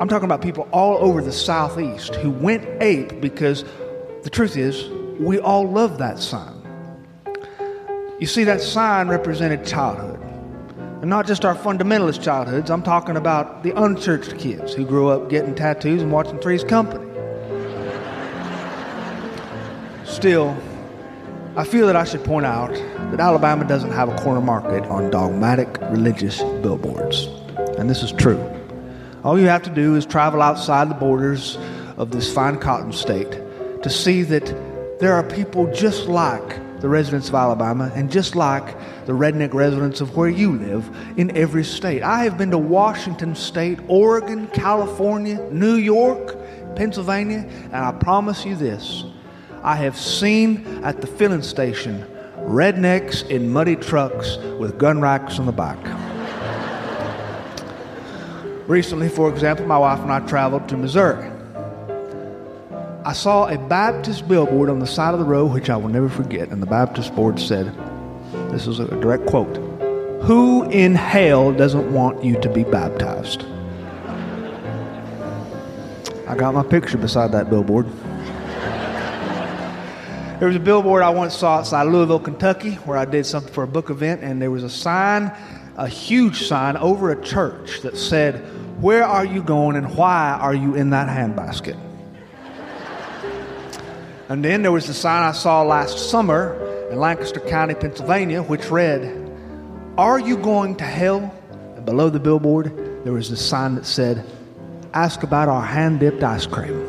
I'm 0.00 0.08
talking 0.08 0.26
about 0.26 0.42
people 0.42 0.68
all 0.72 0.98
over 0.98 1.22
the 1.22 1.32
Southeast 1.32 2.14
who 2.16 2.30
went 2.30 2.64
ape 2.82 3.20
because 3.20 3.64
the 4.22 4.30
truth 4.30 4.56
is, 4.56 4.88
we 5.18 5.38
all 5.38 5.68
love 5.68 5.98
that 5.98 6.18
sign. 6.18 6.54
You 8.18 8.26
see, 8.26 8.44
that 8.44 8.60
sign 8.60 9.08
represented 9.08 9.64
childhood. 9.64 10.25
And 11.02 11.10
not 11.10 11.26
just 11.26 11.44
our 11.44 11.54
fundamentalist 11.54 12.22
childhoods, 12.22 12.70
I'm 12.70 12.82
talking 12.82 13.18
about 13.18 13.62
the 13.62 13.72
unchurched 13.72 14.38
kids 14.38 14.72
who 14.72 14.86
grew 14.86 15.08
up 15.08 15.28
getting 15.28 15.54
tattoos 15.54 16.00
and 16.00 16.10
watching 16.10 16.38
Three's 16.38 16.64
Company. 16.64 17.04
Still, 20.04 20.56
I 21.54 21.64
feel 21.64 21.86
that 21.86 21.96
I 21.96 22.04
should 22.04 22.24
point 22.24 22.46
out 22.46 22.70
that 23.10 23.20
Alabama 23.20 23.66
doesn't 23.68 23.92
have 23.92 24.08
a 24.08 24.16
corner 24.16 24.40
market 24.40 24.84
on 24.84 25.10
dogmatic 25.10 25.78
religious 25.90 26.42
billboards. 26.62 27.26
And 27.78 27.90
this 27.90 28.02
is 28.02 28.12
true. 28.12 28.42
All 29.22 29.38
you 29.38 29.48
have 29.48 29.64
to 29.64 29.70
do 29.70 29.96
is 29.96 30.06
travel 30.06 30.40
outside 30.40 30.88
the 30.88 30.94
borders 30.94 31.58
of 31.98 32.10
this 32.10 32.32
fine 32.32 32.58
cotton 32.58 32.92
state 32.92 33.32
to 33.82 33.90
see 33.90 34.22
that 34.22 34.46
there 34.98 35.12
are 35.12 35.22
people 35.22 35.70
just 35.74 36.06
like 36.06 36.58
the 36.80 36.88
residents 36.88 37.28
of 37.28 37.34
Alabama 37.34 37.90
and 37.94 38.10
just 38.10 38.36
like 38.36 38.76
the 39.06 39.12
redneck 39.12 39.54
residents 39.54 40.00
of 40.00 40.16
where 40.16 40.28
you 40.28 40.52
live 40.52 40.88
in 41.16 41.34
every 41.36 41.64
state. 41.64 42.02
I 42.02 42.24
have 42.24 42.36
been 42.36 42.50
to 42.50 42.58
Washington 42.58 43.34
State, 43.34 43.78
Oregon, 43.88 44.48
California, 44.48 45.38
New 45.50 45.74
York, 45.74 46.36
Pennsylvania, 46.76 47.48
and 47.64 47.76
I 47.76 47.92
promise 47.92 48.44
you 48.44 48.56
this 48.56 49.04
I 49.62 49.76
have 49.76 49.96
seen 49.96 50.84
at 50.84 51.00
the 51.00 51.06
filling 51.06 51.42
station 51.42 52.06
rednecks 52.38 53.28
in 53.28 53.50
muddy 53.50 53.76
trucks 53.76 54.36
with 54.58 54.78
gun 54.78 55.00
racks 55.00 55.38
on 55.38 55.46
the 55.46 55.52
back. 55.52 55.78
Recently, 58.68 59.08
for 59.08 59.30
example, 59.30 59.66
my 59.66 59.78
wife 59.78 60.00
and 60.00 60.12
I 60.12 60.20
traveled 60.20 60.68
to 60.68 60.76
Missouri. 60.76 61.30
I 63.06 63.12
saw 63.12 63.46
a 63.46 63.56
Baptist 63.56 64.26
billboard 64.26 64.68
on 64.68 64.80
the 64.80 64.86
side 64.86 65.14
of 65.14 65.20
the 65.20 65.24
road, 65.24 65.52
which 65.52 65.70
I 65.70 65.76
will 65.76 65.90
never 65.90 66.08
forget, 66.08 66.48
and 66.48 66.60
the 66.60 66.66
Baptist 66.66 67.14
board 67.14 67.38
said, 67.38 67.72
This 68.50 68.66
is 68.66 68.80
a 68.80 68.86
direct 69.00 69.26
quote 69.26 69.56
Who 70.24 70.68
in 70.70 70.96
hell 70.96 71.52
doesn't 71.52 71.92
want 71.92 72.24
you 72.24 72.36
to 72.40 72.48
be 72.48 72.64
baptized? 72.64 73.44
I 76.26 76.34
got 76.34 76.52
my 76.52 76.64
picture 76.64 76.98
beside 76.98 77.30
that 77.30 77.48
billboard. 77.48 77.86
There 80.40 80.48
was 80.48 80.56
a 80.56 80.60
billboard 80.60 81.04
I 81.04 81.10
once 81.10 81.36
saw 81.36 81.58
outside 81.58 81.84
Louisville, 81.84 82.18
Kentucky, 82.18 82.72
where 82.86 82.98
I 82.98 83.04
did 83.04 83.24
something 83.24 83.52
for 83.52 83.62
a 83.62 83.68
book 83.68 83.88
event, 83.88 84.24
and 84.24 84.42
there 84.42 84.50
was 84.50 84.64
a 84.64 84.68
sign, 84.68 85.30
a 85.76 85.86
huge 85.86 86.48
sign 86.48 86.76
over 86.76 87.12
a 87.12 87.22
church 87.22 87.82
that 87.82 87.96
said, 87.96 88.40
Where 88.82 89.04
are 89.04 89.24
you 89.24 89.44
going 89.44 89.76
and 89.76 89.96
why 89.96 90.36
are 90.40 90.56
you 90.56 90.74
in 90.74 90.90
that 90.90 91.08
handbasket? 91.08 91.85
And 94.28 94.44
then 94.44 94.62
there 94.62 94.72
was 94.72 94.88
the 94.88 94.94
sign 94.94 95.22
I 95.22 95.30
saw 95.30 95.62
last 95.62 96.10
summer 96.10 96.56
in 96.90 96.98
Lancaster 96.98 97.38
County, 97.38 97.74
Pennsylvania, 97.74 98.42
which 98.42 98.70
read, 98.70 99.04
Are 99.96 100.18
you 100.18 100.36
going 100.36 100.74
to 100.76 100.84
hell? 100.84 101.32
And 101.76 101.86
below 101.86 102.10
the 102.10 102.18
billboard, 102.18 103.04
there 103.04 103.12
was 103.12 103.30
a 103.30 103.36
sign 103.36 103.76
that 103.76 103.86
said, 103.86 104.24
Ask 104.92 105.22
about 105.22 105.48
our 105.48 105.62
hand 105.62 106.00
dipped 106.00 106.24
ice 106.24 106.44
cream. 106.44 106.74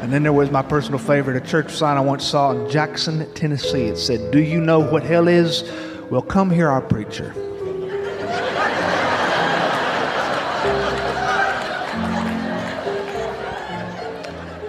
and 0.00 0.10
then 0.10 0.22
there 0.22 0.32
was 0.32 0.50
my 0.50 0.62
personal 0.62 0.98
favorite, 0.98 1.36
a 1.36 1.46
church 1.46 1.70
sign 1.70 1.98
I 1.98 2.00
once 2.00 2.24
saw 2.24 2.52
in 2.52 2.70
Jackson, 2.70 3.30
Tennessee. 3.34 3.84
It 3.84 3.98
said, 3.98 4.30
Do 4.30 4.40
you 4.40 4.62
know 4.62 4.78
what 4.78 5.02
hell 5.02 5.28
is? 5.28 5.70
Well, 6.10 6.22
come 6.22 6.48
hear 6.48 6.70
our 6.70 6.80
preacher. 6.80 7.34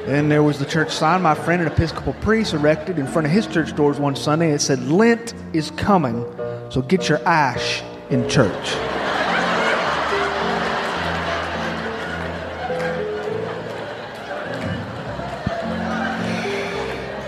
And 0.08 0.32
there 0.32 0.44
was 0.44 0.60
the 0.60 0.66
church 0.66 0.92
sign 0.92 1.24
my 1.24 1.34
friend, 1.34 1.62
an 1.62 1.68
Episcopal 1.68 2.14
priest, 2.22 2.54
erected 2.54 3.00
in 3.00 3.08
front 3.08 3.26
of 3.26 3.32
his 3.32 3.48
church 3.48 3.76
doors 3.76 4.00
one 4.00 4.16
Sunday. 4.16 4.52
It 4.52 4.62
said, 4.62 4.88
Lent 4.88 5.34
is 5.54 5.72
coming, 5.72 6.24
so 6.70 6.84
get 6.84 7.10
your 7.10 7.20
ash 7.28 7.82
in 8.12 8.30
church. 8.30 8.76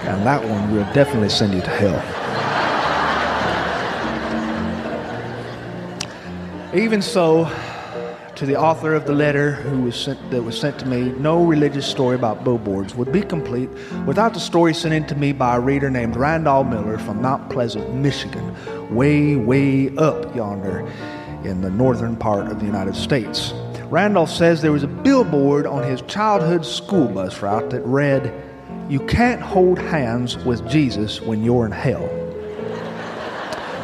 and 0.08 0.26
that 0.26 0.44
one 0.44 0.72
will 0.72 0.86
definitely 0.94 1.30
send 1.30 1.54
you 1.54 1.62
to 1.62 1.70
hell. 1.70 2.02
Even 6.74 7.02
so, 7.02 7.46
to 8.38 8.46
the 8.46 8.56
author 8.56 8.94
of 8.94 9.08
the 9.08 9.14
letter 9.14 9.54
who 9.54 9.82
was 9.82 9.96
sent, 9.96 10.30
that 10.30 10.44
was 10.44 10.60
sent 10.60 10.78
to 10.78 10.86
me, 10.86 11.10
no 11.18 11.44
religious 11.44 11.88
story 11.88 12.16
about 12.16 12.44
billboards 12.44 12.94
would 12.94 13.12
be 13.12 13.22
complete 13.22 13.68
without 14.06 14.36
the 14.36 14.40
story 14.40 14.76
sent 14.76 14.94
in 14.94 15.04
to 15.08 15.16
me 15.16 15.32
by 15.32 15.56
a 15.56 15.60
reader 15.60 15.90
named 15.90 16.16
Randall 16.16 16.64
Miller 16.64 17.00
from 17.00 17.20
Mount 17.20 17.50
Pleasant, 17.50 17.96
Michigan, 17.96 18.56
way, 18.94 19.36
way 19.36 19.90
up 19.98 20.36
yonder 20.36 20.88
in 21.46 21.62
the 21.62 21.72
northern 21.72 22.16
part 22.16 22.52
of 22.52 22.60
the 22.60 22.66
United 22.68 22.96
States. 22.96 23.54
Randall 23.86 24.28
says 24.28 24.62
there 24.62 24.72
was 24.72 24.84
a 24.84 24.88
billboard 24.88 25.66
on 25.66 25.82
his 25.82 26.04
childhood 26.04 26.64
school 26.64 27.08
bus 27.08 27.42
route 27.42 27.72
that 27.72 27.82
read, 27.82 28.32
You 28.88 29.00
can't 29.08 29.42
hold 29.42 29.80
hands 29.80 30.38
with 30.38 30.70
Jesus 30.70 31.22
when 31.22 31.44
you're 31.44 31.66
in 31.66 31.72
hell. 31.72 32.08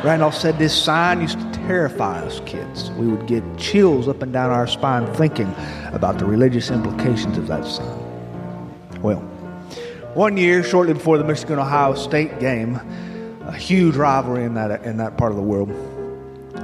Randolph 0.04 0.36
said 0.36 0.60
this 0.60 0.80
sign 0.80 1.22
used 1.22 1.40
to 1.40 1.53
terrify 1.68 2.20
us 2.20 2.42
kids. 2.46 2.92
We 2.92 3.08
would 3.08 3.26
get 3.28 3.44
chills 3.58 4.08
up 4.08 4.22
and 4.22 4.34
down 4.34 4.52
our 4.52 4.68
spine 4.68 5.12
thinking 5.14 5.54
about 5.94 6.20
the 6.20 6.26
religious 6.26 6.70
implications 6.70 7.38
of 7.38 7.48
that 7.48 7.66
sign. 7.66 9.02
Well, 9.02 9.20
one 10.14 10.38
year, 10.38 10.64
shortly 10.64 10.94
before 10.94 11.18
the 11.18 11.24
Michigan 11.24 11.60
Ohio 11.60 11.96
State 11.96 12.40
game, 12.40 12.76
a 13.46 13.54
huge 13.54 13.96
rivalry 13.96 14.44
in 14.44 14.54
that, 14.54 14.84
in 14.84 14.98
that 14.98 15.18
part 15.18 15.32
of 15.32 15.38
the 15.38 15.44
world, 15.44 15.72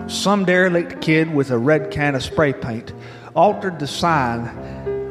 some 0.07 0.45
derelict 0.45 1.01
kid 1.01 1.33
with 1.33 1.51
a 1.51 1.57
red 1.57 1.91
can 1.91 2.15
of 2.15 2.23
spray 2.23 2.53
paint 2.53 2.93
altered 3.35 3.79
the 3.79 3.87
sign 3.87 4.45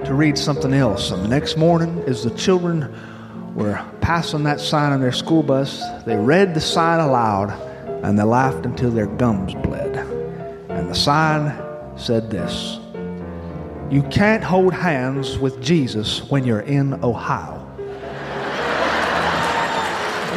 to 0.05 0.14
read 0.14 0.38
something 0.38 0.72
else. 0.72 1.11
And 1.11 1.24
the 1.24 1.29
next 1.29 1.57
morning, 1.57 2.03
as 2.07 2.24
the 2.24 2.31
children 2.31 2.94
were 3.55 3.85
passing 4.01 4.44
that 4.44 4.61
sign 4.61 4.92
on 4.92 5.01
their 5.01 5.12
school 5.12 5.42
bus, 5.42 5.83
they 6.05 6.16
read 6.16 6.55
the 6.55 6.61
sign 6.61 7.01
aloud 7.01 7.51
and 8.05 8.18
they 8.18 8.22
laughed 8.22 8.64
until 8.64 8.90
their 8.90 9.07
gums 9.07 9.55
bled. 9.55 9.78
And 10.88 10.96
the 10.96 11.01
sign 11.01 11.98
said 11.98 12.31
this 12.31 12.79
You 13.90 14.03
can't 14.05 14.42
hold 14.42 14.72
hands 14.72 15.37
with 15.37 15.61
Jesus 15.61 16.22
when 16.31 16.44
you're 16.44 16.61
in 16.61 16.94
Ohio. 17.05 17.62
and 17.77 17.88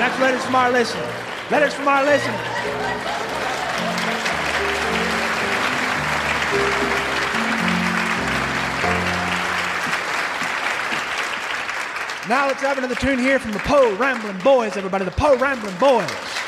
that's 0.01 0.19
letters 0.19 0.43
from 0.43 0.55
our 0.55 0.69
listeners. 0.69 1.15
Letters 1.49 1.73
from 1.73 1.87
our 1.87 2.03
listeners. 2.03 2.35
Now 12.27 12.47
let's 12.47 12.61
have 12.61 12.77
another 12.77 12.95
tune 12.95 13.19
here 13.19 13.39
from 13.39 13.53
the 13.53 13.59
Po' 13.59 13.95
Ramblin' 13.95 14.39
Boys, 14.39 14.75
everybody. 14.75 15.05
The 15.05 15.11
Po' 15.11 15.37
Ramblin' 15.37 15.77
Boys. 15.77 16.40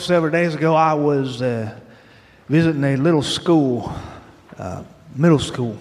Several 0.00 0.32
days 0.32 0.54
ago, 0.54 0.74
I 0.74 0.94
was 0.94 1.42
uh, 1.42 1.78
visiting 2.48 2.82
a 2.84 2.96
little 2.96 3.22
school, 3.22 3.92
uh, 4.56 4.82
middle 5.14 5.38
school. 5.38 5.76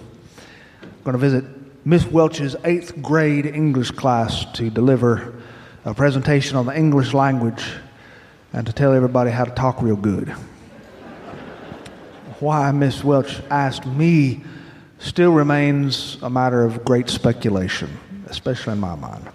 I'm 0.82 0.90
Going 1.04 1.14
to 1.14 1.20
visit 1.20 1.46
Miss 1.86 2.06
Welch's 2.06 2.56
eighth 2.66 3.02
grade 3.02 3.46
English 3.46 3.92
class 3.92 4.46
to 4.54 4.70
deliver 4.70 5.42
a 5.86 5.94
presentation 5.94 6.58
on 6.58 6.66
the 6.66 6.78
English 6.78 7.14
language 7.14 7.64
and 8.52 8.68
to 8.68 8.74
tell 8.74 8.94
everybody 8.94 9.32
how 9.32 9.46
to 9.46 9.52
talk 9.52 9.82
real 9.82 9.96
good. 9.96 10.30
Why 12.40 12.72
Miss 12.72 13.04
Welch 13.04 13.40
asked 13.50 13.86
me 13.86 14.44
still 15.00 15.32
remains 15.32 16.18
a 16.22 16.30
matter 16.30 16.66
of 16.66 16.84
great 16.84 17.10
speculation, 17.10 17.90
especially 18.28 18.74
in 18.74 18.80
my 18.80 18.96
mind. 18.96 19.30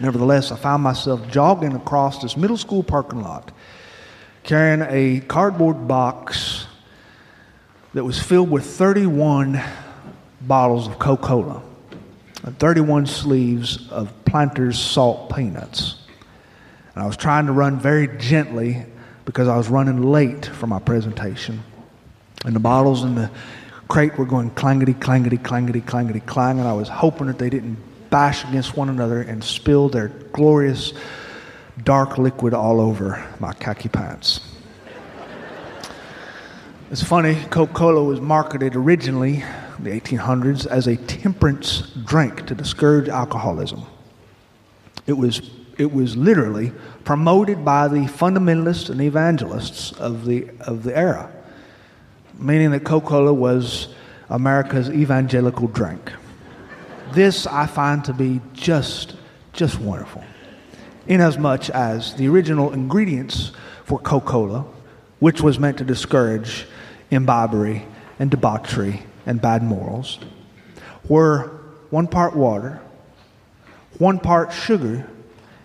Nevertheless, 0.00 0.50
I 0.50 0.56
found 0.56 0.82
myself 0.82 1.28
jogging 1.28 1.74
across 1.74 2.22
this 2.22 2.36
middle 2.36 2.56
school 2.56 2.82
parking 2.82 3.22
lot 3.22 3.52
carrying 4.42 4.82
a 4.88 5.20
cardboard 5.26 5.86
box 5.86 6.66
that 7.92 8.04
was 8.04 8.20
filled 8.20 8.50
with 8.50 8.64
31 8.64 9.60
bottles 10.40 10.86
of 10.86 10.98
Coca 10.98 11.26
Cola 11.26 11.62
and 12.44 12.58
31 12.58 13.06
sleeves 13.06 13.90
of 13.90 14.12
Planters 14.24 14.78
salt 14.78 15.34
peanuts. 15.34 15.96
And 16.94 17.04
I 17.04 17.06
was 17.06 17.16
trying 17.16 17.46
to 17.46 17.52
run 17.52 17.78
very 17.78 18.08
gently 18.18 18.84
because 19.24 19.48
I 19.48 19.56
was 19.56 19.68
running 19.68 20.02
late 20.02 20.46
for 20.46 20.66
my 20.66 20.78
presentation. 20.78 21.62
And 22.44 22.56
the 22.56 22.60
bottles 22.60 23.04
in 23.04 23.14
the 23.14 23.30
crate 23.88 24.16
were 24.16 24.24
going 24.24 24.50
clangety, 24.50 24.94
clangety, 24.94 25.36
clangety, 25.36 25.82
clangety, 25.82 26.20
clang, 26.24 26.58
and 26.58 26.66
I 26.66 26.72
was 26.72 26.88
hoping 26.88 27.26
that 27.26 27.38
they 27.38 27.50
didn't 27.50 27.76
bash 28.10 28.44
against 28.44 28.76
one 28.76 28.88
another 28.88 29.22
and 29.22 29.42
spill 29.42 29.88
their 29.88 30.08
glorious 30.32 30.92
dark 31.82 32.18
liquid 32.18 32.52
all 32.52 32.80
over 32.80 33.24
my 33.38 33.52
khaki 33.54 33.88
pants. 33.88 34.40
It's 36.90 37.02
funny, 37.02 37.36
Coca 37.50 37.72
Cola 37.72 38.02
was 38.02 38.20
marketed 38.20 38.74
originally 38.74 39.44
in 39.78 39.84
the 39.84 39.90
1800s 39.90 40.66
as 40.66 40.88
a 40.88 40.96
temperance 40.96 41.82
drink 42.04 42.46
to 42.46 42.54
discourage 42.56 43.08
alcoholism. 43.08 43.84
It 45.06 45.12
was, 45.12 45.40
it 45.78 45.92
was 45.92 46.16
literally 46.16 46.72
promoted 47.04 47.64
by 47.64 47.86
the 47.86 48.00
fundamentalists 48.00 48.90
and 48.90 49.00
evangelists 49.00 49.92
of 49.92 50.24
the, 50.24 50.50
of 50.60 50.82
the 50.82 50.96
era, 50.96 51.32
meaning 52.36 52.72
that 52.72 52.84
Coca 52.84 53.06
Cola 53.06 53.32
was 53.32 53.94
America's 54.28 54.90
evangelical 54.90 55.68
drink. 55.68 56.10
This 57.12 57.46
I 57.46 57.66
find 57.66 58.04
to 58.04 58.12
be 58.12 58.40
just, 58.52 59.16
just 59.52 59.80
wonderful. 59.80 60.22
Inasmuch 61.08 61.68
as 61.70 62.14
the 62.14 62.28
original 62.28 62.72
ingredients 62.72 63.50
for 63.84 63.98
Coca 63.98 64.26
Cola, 64.26 64.64
which 65.18 65.40
was 65.40 65.58
meant 65.58 65.78
to 65.78 65.84
discourage 65.84 66.66
imbibbery 67.10 67.84
and 68.20 68.30
debauchery 68.30 69.02
and 69.26 69.40
bad 69.40 69.64
morals, 69.64 70.20
were 71.08 71.50
one 71.90 72.06
part 72.06 72.36
water, 72.36 72.80
one 73.98 74.20
part 74.20 74.52
sugar, 74.52 75.04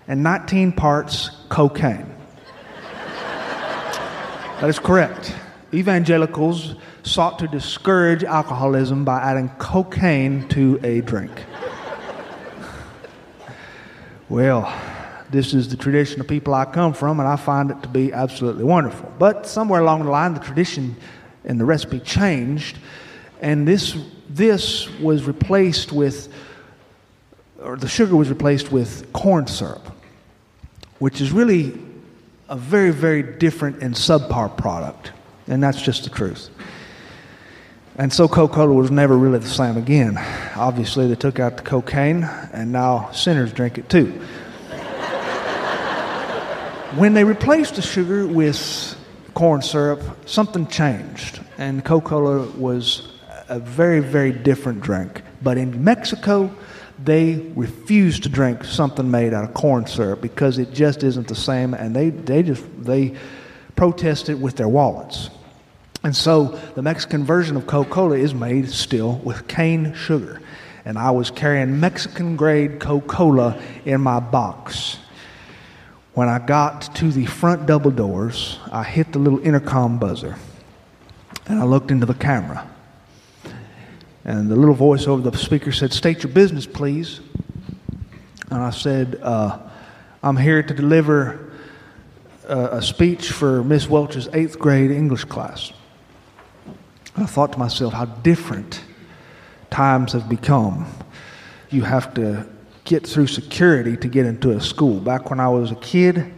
and 0.08 0.23
19 0.23 0.71
parts 0.71 1.29
cocaine. 1.49 2.12
that 4.60 4.67
is 4.67 4.79
correct. 4.79 5.36
Evangelicals 5.73 6.75
sought 7.04 7.39
to 7.39 7.47
discourage 7.47 8.23
alcoholism 8.23 9.04
by 9.04 9.19
adding 9.21 9.49
cocaine 9.58 10.47
to 10.49 10.80
a 10.84 11.01
drink. 11.01 11.32
Well, 14.30 14.73
this 15.30 15.54
is 15.54 15.67
the 15.69 15.78
tradition 15.78 16.21
of 16.21 16.28
people 16.28 16.54
I 16.54 16.65
come 16.65 16.93
from, 16.93 17.19
and 17.19 17.28
I 17.28 17.36
find 17.36 17.71
it 17.71 17.82
to 17.84 17.89
be 17.89 18.13
absolutely 18.13 18.63
wonderful. 18.63 19.12
But 19.19 19.45
somewhere 19.45 19.82
along 19.82 20.04
the 20.04 20.12
line, 20.12 20.34
the 20.34 20.39
tradition 20.39 20.95
and 21.43 21.60
the 21.60 21.65
recipe 21.65 21.99
changed, 21.99 22.78
and 23.41 23.67
this, 23.67 23.97
this 24.30 24.89
was 24.99 25.25
replaced 25.25 25.91
with, 25.91 26.34
or 27.62 27.75
the 27.75 27.88
sugar 27.88 28.15
was 28.15 28.30
replaced 28.30 28.71
with 28.71 29.12
corn 29.13 29.45
syrup, 29.45 29.91
which 30.99 31.21
is 31.21 31.32
really 31.32 31.78
a 32.47 32.56
very, 32.56 32.91
very 32.91 33.21
different 33.21 33.82
and 33.84 33.93
subpar 33.93 34.56
product, 34.56 35.12
and 35.47 35.62
that's 35.63 35.81
just 35.81 36.03
the 36.03 36.10
truth. 36.10 36.49
And 37.97 38.12
so 38.12 38.27
Coca 38.27 38.53
Cola 38.55 38.73
was 38.73 38.91
never 38.91 39.17
really 39.17 39.39
the 39.39 39.47
same 39.47 39.77
again. 39.77 40.17
Obviously, 40.55 41.08
they 41.08 41.15
took 41.15 41.39
out 41.39 41.55
the 41.55 41.63
cocaine, 41.63 42.25
and 42.51 42.73
now 42.73 43.10
sinners 43.12 43.53
drink 43.53 43.77
it 43.77 43.88
too. 43.88 44.08
when 46.97 47.13
they 47.13 47.23
replaced 47.23 47.75
the 47.75 47.81
sugar 47.81 48.27
with 48.27 48.97
corn 49.34 49.62
syrup, 49.62 50.01
something 50.27 50.67
changed, 50.67 51.39
and 51.58 51.86
Coca 51.86 52.10
Cola 52.10 52.47
was 52.58 53.13
a 53.47 53.60
very, 53.60 54.01
very 54.01 54.34
different 54.34 54.81
drink. 54.81 55.21
But 55.41 55.58
in 55.58 55.81
Mexico, 55.81 56.53
they 57.01 57.36
refuse 57.55 58.19
to 58.21 58.29
drink 58.29 58.65
something 58.65 59.10
made 59.10 59.34
out 59.34 59.45
of 59.45 59.53
corn 59.53 59.86
syrup 59.86 60.21
because 60.21 60.58
it 60.58 60.73
just 60.73 61.01
isn't 61.03 61.29
the 61.29 61.36
same, 61.36 61.73
and 61.73 61.95
they, 61.95 62.10
they 62.10 62.43
just 62.43 62.65
they 62.84 63.15
protest 63.75 64.29
it 64.29 64.39
with 64.39 64.55
their 64.55 64.67
wallets. 64.67 65.29
And 66.03 66.15
so 66.15 66.59
the 66.75 66.81
Mexican 66.81 67.23
version 67.23 67.57
of 67.57 67.65
Coca 67.65 67.89
Cola 67.89 68.17
is 68.17 68.33
made 68.33 68.69
still 68.69 69.15
with 69.23 69.47
cane 69.47 69.93
sugar. 69.95 70.41
And 70.85 70.99
I 70.99 71.11
was 71.11 71.31
carrying 71.31 71.79
Mexican 71.79 72.35
grade 72.35 72.79
Coca 72.79 73.07
Cola 73.07 73.61
in 73.85 74.01
my 74.01 74.19
box. 74.19 74.99
When 76.13 76.29
I 76.29 76.39
got 76.39 76.95
to 76.95 77.11
the 77.11 77.25
front 77.25 77.65
double 77.65 77.91
doors, 77.91 78.59
I 78.71 78.83
hit 78.83 79.11
the 79.11 79.19
little 79.19 79.39
intercom 79.39 79.97
buzzer 79.97 80.38
and 81.47 81.59
I 81.59 81.65
looked 81.65 81.91
into 81.91 82.05
the 82.05 82.13
camera. 82.13 82.69
And 84.23 84.49
the 84.49 84.55
little 84.55 84.75
voice 84.75 85.07
over 85.07 85.29
the 85.29 85.38
speaker 85.38 85.71
said, 85.71 85.91
State 85.91 86.23
your 86.23 86.31
business, 86.31 86.65
please. 86.65 87.19
And 88.49 88.61
I 88.61 88.69
said, 88.69 89.19
uh, 89.21 89.59
I'm 90.23 90.38
here 90.38 90.63
to 90.63 90.73
deliver 90.73 91.44
a, 92.47 92.77
a 92.77 92.81
speech 92.81 93.31
for 93.31 93.63
Miss 93.63 93.89
Welch's 93.89 94.27
eighth 94.34 94.60
grade 94.60 94.91
English 94.91 95.25
class. 95.25 95.73
I 97.17 97.25
thought 97.25 97.53
to 97.53 97.60
myself, 97.60 97.93
how 97.93 98.05
different 98.05 98.81
times 99.69 100.13
have 100.13 100.27
become. 100.27 100.86
You 101.69 101.84
have 101.84 102.13
to 102.15 102.47
get 102.84 103.08
through 103.08 103.27
security 103.27 103.97
to 103.97 104.08
get 104.08 104.25
into 104.25 104.51
a 104.51 104.62
school. 104.62 104.99
Back 104.99 105.29
when 105.29 105.39
I 105.39 105.49
was 105.49 105.71
a 105.71 105.75
kid, 105.75 106.34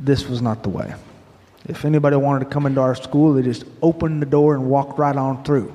this 0.00 0.28
was 0.28 0.40
not 0.40 0.62
the 0.62 0.68
way. 0.68 0.94
If 1.68 1.84
anybody 1.84 2.16
wanted 2.16 2.44
to 2.44 2.50
come 2.50 2.66
into 2.66 2.80
our 2.80 2.94
school, 2.94 3.34
they 3.34 3.42
just 3.42 3.64
opened 3.82 4.22
the 4.22 4.26
door 4.26 4.54
and 4.54 4.70
walked 4.70 4.98
right 4.98 5.16
on 5.16 5.44
through. 5.44 5.72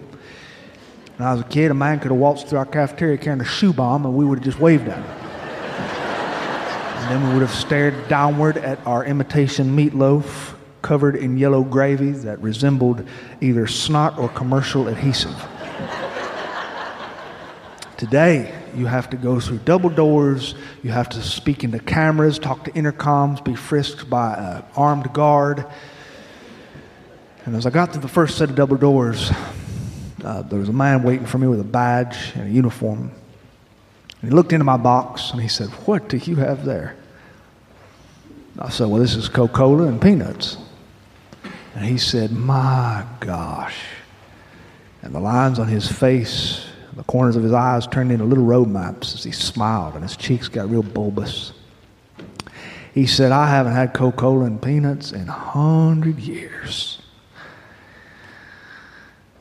When 1.18 1.28
I 1.28 1.34
was 1.34 1.42
a 1.42 1.46
kid, 1.48 1.70
a 1.70 1.76
man 1.76 2.00
could 2.00 2.12
have 2.12 2.20
waltzed 2.20 2.48
through 2.48 2.60
our 2.60 2.66
cafeteria 2.66 3.18
carrying 3.18 3.42
a 3.42 3.46
shoe 3.46 3.74
bomb, 3.74 4.06
and 4.06 4.16
we 4.16 4.26
would 4.26 4.40
have 4.40 4.46
just 4.46 4.60
waved 4.60 4.88
at 4.88 4.98
him. 4.98 5.23
Then 7.14 7.28
we 7.28 7.34
would 7.34 7.48
have 7.48 7.54
stared 7.54 8.08
downward 8.08 8.58
at 8.58 8.84
our 8.88 9.06
imitation 9.06 9.78
meatloaf 9.78 10.56
covered 10.82 11.16
in 11.16 11.38
yellow 11.38 11.64
gravy 11.64 12.10
that 12.10 12.42
resembled 12.42 13.08
either 13.40 13.68
snot 13.68 14.18
or 14.18 14.30
commercial 14.30 14.88
adhesive. 14.88 15.36
Today, 17.98 18.60
you 18.76 18.88
have 18.88 19.12
to 19.12 19.18
go 19.18 19.40
through 19.40 19.60
double 19.60 19.92
doors, 19.92 20.56
you 20.82 20.90
have 20.90 21.08
to 21.10 21.22
speak 21.22 21.64
into 21.64 21.78
cameras, 21.78 22.40
talk 22.40 22.64
to 22.64 22.72
intercoms, 22.72 23.46
be 23.46 23.54
frisked 23.54 24.10
by 24.10 24.34
an 24.34 24.64
armed 24.76 25.14
guard. 25.14 25.68
And 27.46 27.56
as 27.56 27.68
I 27.68 27.70
got 27.70 27.94
to 27.94 28.00
the 28.00 28.08
first 28.08 28.40
set 28.40 28.50
of 28.50 28.56
double 28.56 28.78
doors, 28.78 29.32
uh, 30.24 30.42
there 30.42 30.58
was 30.58 30.70
a 30.70 30.74
man 30.74 31.04
waiting 31.04 31.28
for 31.28 31.38
me 31.38 31.46
with 31.46 31.60
a 31.60 31.64
badge 31.64 32.32
and 32.34 32.48
a 32.48 32.52
uniform. 32.52 33.12
And 34.22 34.32
he 34.32 34.36
looked 34.36 34.52
into 34.52 34.66
my 34.66 34.78
box 34.78 35.30
and 35.30 35.40
he 35.40 35.48
said, 35.48 35.70
What 35.86 36.10
do 36.10 36.18
you 36.18 36.38
have 36.38 36.66
there? 36.66 36.96
I 38.60 38.70
said, 38.70 38.88
Well, 38.88 39.00
this 39.00 39.16
is 39.16 39.28
Coca 39.28 39.54
Cola 39.54 39.88
and 39.88 40.02
peanuts. 40.02 40.58
And 41.76 41.86
he 41.86 41.98
said, 41.98 42.32
My 42.32 43.06
gosh. 43.20 43.78
And 45.02 45.14
the 45.14 45.20
lines 45.20 45.60
on 45.60 45.68
his 45.68 45.92
face, 45.92 46.66
the 46.96 47.04
corners 47.04 47.36
of 47.36 47.44
his 47.44 47.52
eyes 47.52 47.88
turned 47.88 48.12
into 48.12 48.26
little 48.26 48.46
road 48.46 48.70
maps 48.70 49.16
as 49.16 49.24
he 49.24 49.32
smiled 49.32 49.96
and 49.96 50.04
his 50.04 50.16
cheeks 50.16 50.48
got 50.48 50.70
real 50.70 50.84
bulbous. 50.84 51.54
He 52.94 53.08
said, 53.08 53.32
I 53.32 53.50
haven't 53.50 53.74
had 53.74 53.94
Coca 53.94 54.18
Cola 54.18 54.46
and 54.46 54.62
peanuts 54.62 55.12
in 55.12 55.28
a 55.28 55.32
hundred 55.32 56.20
years. 56.20 57.02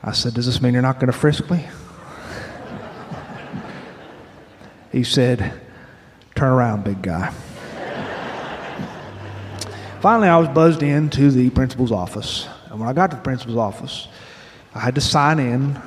I 0.03 0.13
said, 0.13 0.35
Does 0.35 0.47
this 0.47 0.63
mean 0.63 0.73
you're 0.73 0.83
not 0.83 0.99
going 0.99 1.13
to 1.13 1.19
frisk 1.19 1.51
me? 1.51 1.59
he 4.93 5.05
said, 5.05 5.61
Turn 6.35 6.51
around, 6.51 6.85
big 6.85 7.03
guy. 7.03 7.33
Finally, 10.03 10.27
I 10.27 10.37
was 10.37 10.49
buzzed 10.49 10.83
into 10.83 11.31
the 11.31 11.49
principal's 11.51 11.93
office. 11.93 12.49
And 12.69 12.81
when 12.81 12.89
I 12.89 12.93
got 12.93 13.13
to 13.13 13.17
the 13.17 13.23
principal's 13.23 13.57
office, 13.57 14.09
I 14.75 14.81
had 14.81 14.97
to 14.97 15.01
sign 15.01 15.39
in, 15.39 15.81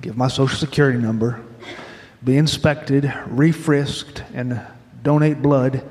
give 0.00 0.16
my 0.16 0.26
social 0.26 0.58
security 0.58 0.98
number, 0.98 1.40
be 2.24 2.38
inspected, 2.38 3.04
refrisked, 3.04 4.24
and 4.34 4.60
donate 5.04 5.42
blood. 5.42 5.88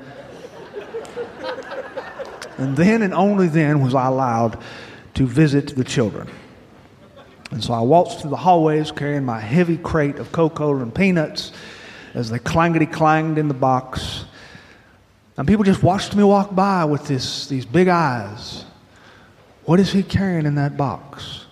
and 2.58 2.76
then 2.76 3.00
and 3.00 3.14
only 3.14 3.48
then 3.48 3.82
was 3.82 3.94
I 3.94 4.08
allowed 4.08 4.62
to 5.14 5.26
visit 5.26 5.74
the 5.74 5.84
children. 5.84 6.28
And 7.52 7.64
so 7.64 7.72
I 7.72 7.80
waltzed 7.80 8.20
through 8.20 8.32
the 8.32 8.36
hallways 8.36 8.92
carrying 8.92 9.24
my 9.24 9.40
heavy 9.40 9.78
crate 9.78 10.16
of 10.16 10.30
Coca 10.30 10.56
Cola 10.56 10.82
and 10.82 10.94
peanuts 10.94 11.52
as 12.12 12.28
they 12.28 12.38
clangety 12.38 12.84
clanged 12.84 13.38
in 13.38 13.48
the 13.48 13.54
box. 13.54 14.25
And 15.36 15.46
people 15.46 15.64
just 15.64 15.82
watched 15.82 16.16
me 16.16 16.24
walk 16.24 16.54
by 16.54 16.84
with 16.84 17.06
this, 17.06 17.46
these 17.46 17.66
big 17.66 17.88
eyes. 17.88 18.64
What 19.64 19.80
is 19.80 19.92
he 19.92 20.02
carrying 20.02 20.46
in 20.46 20.54
that 20.54 20.76
box? 20.76 21.44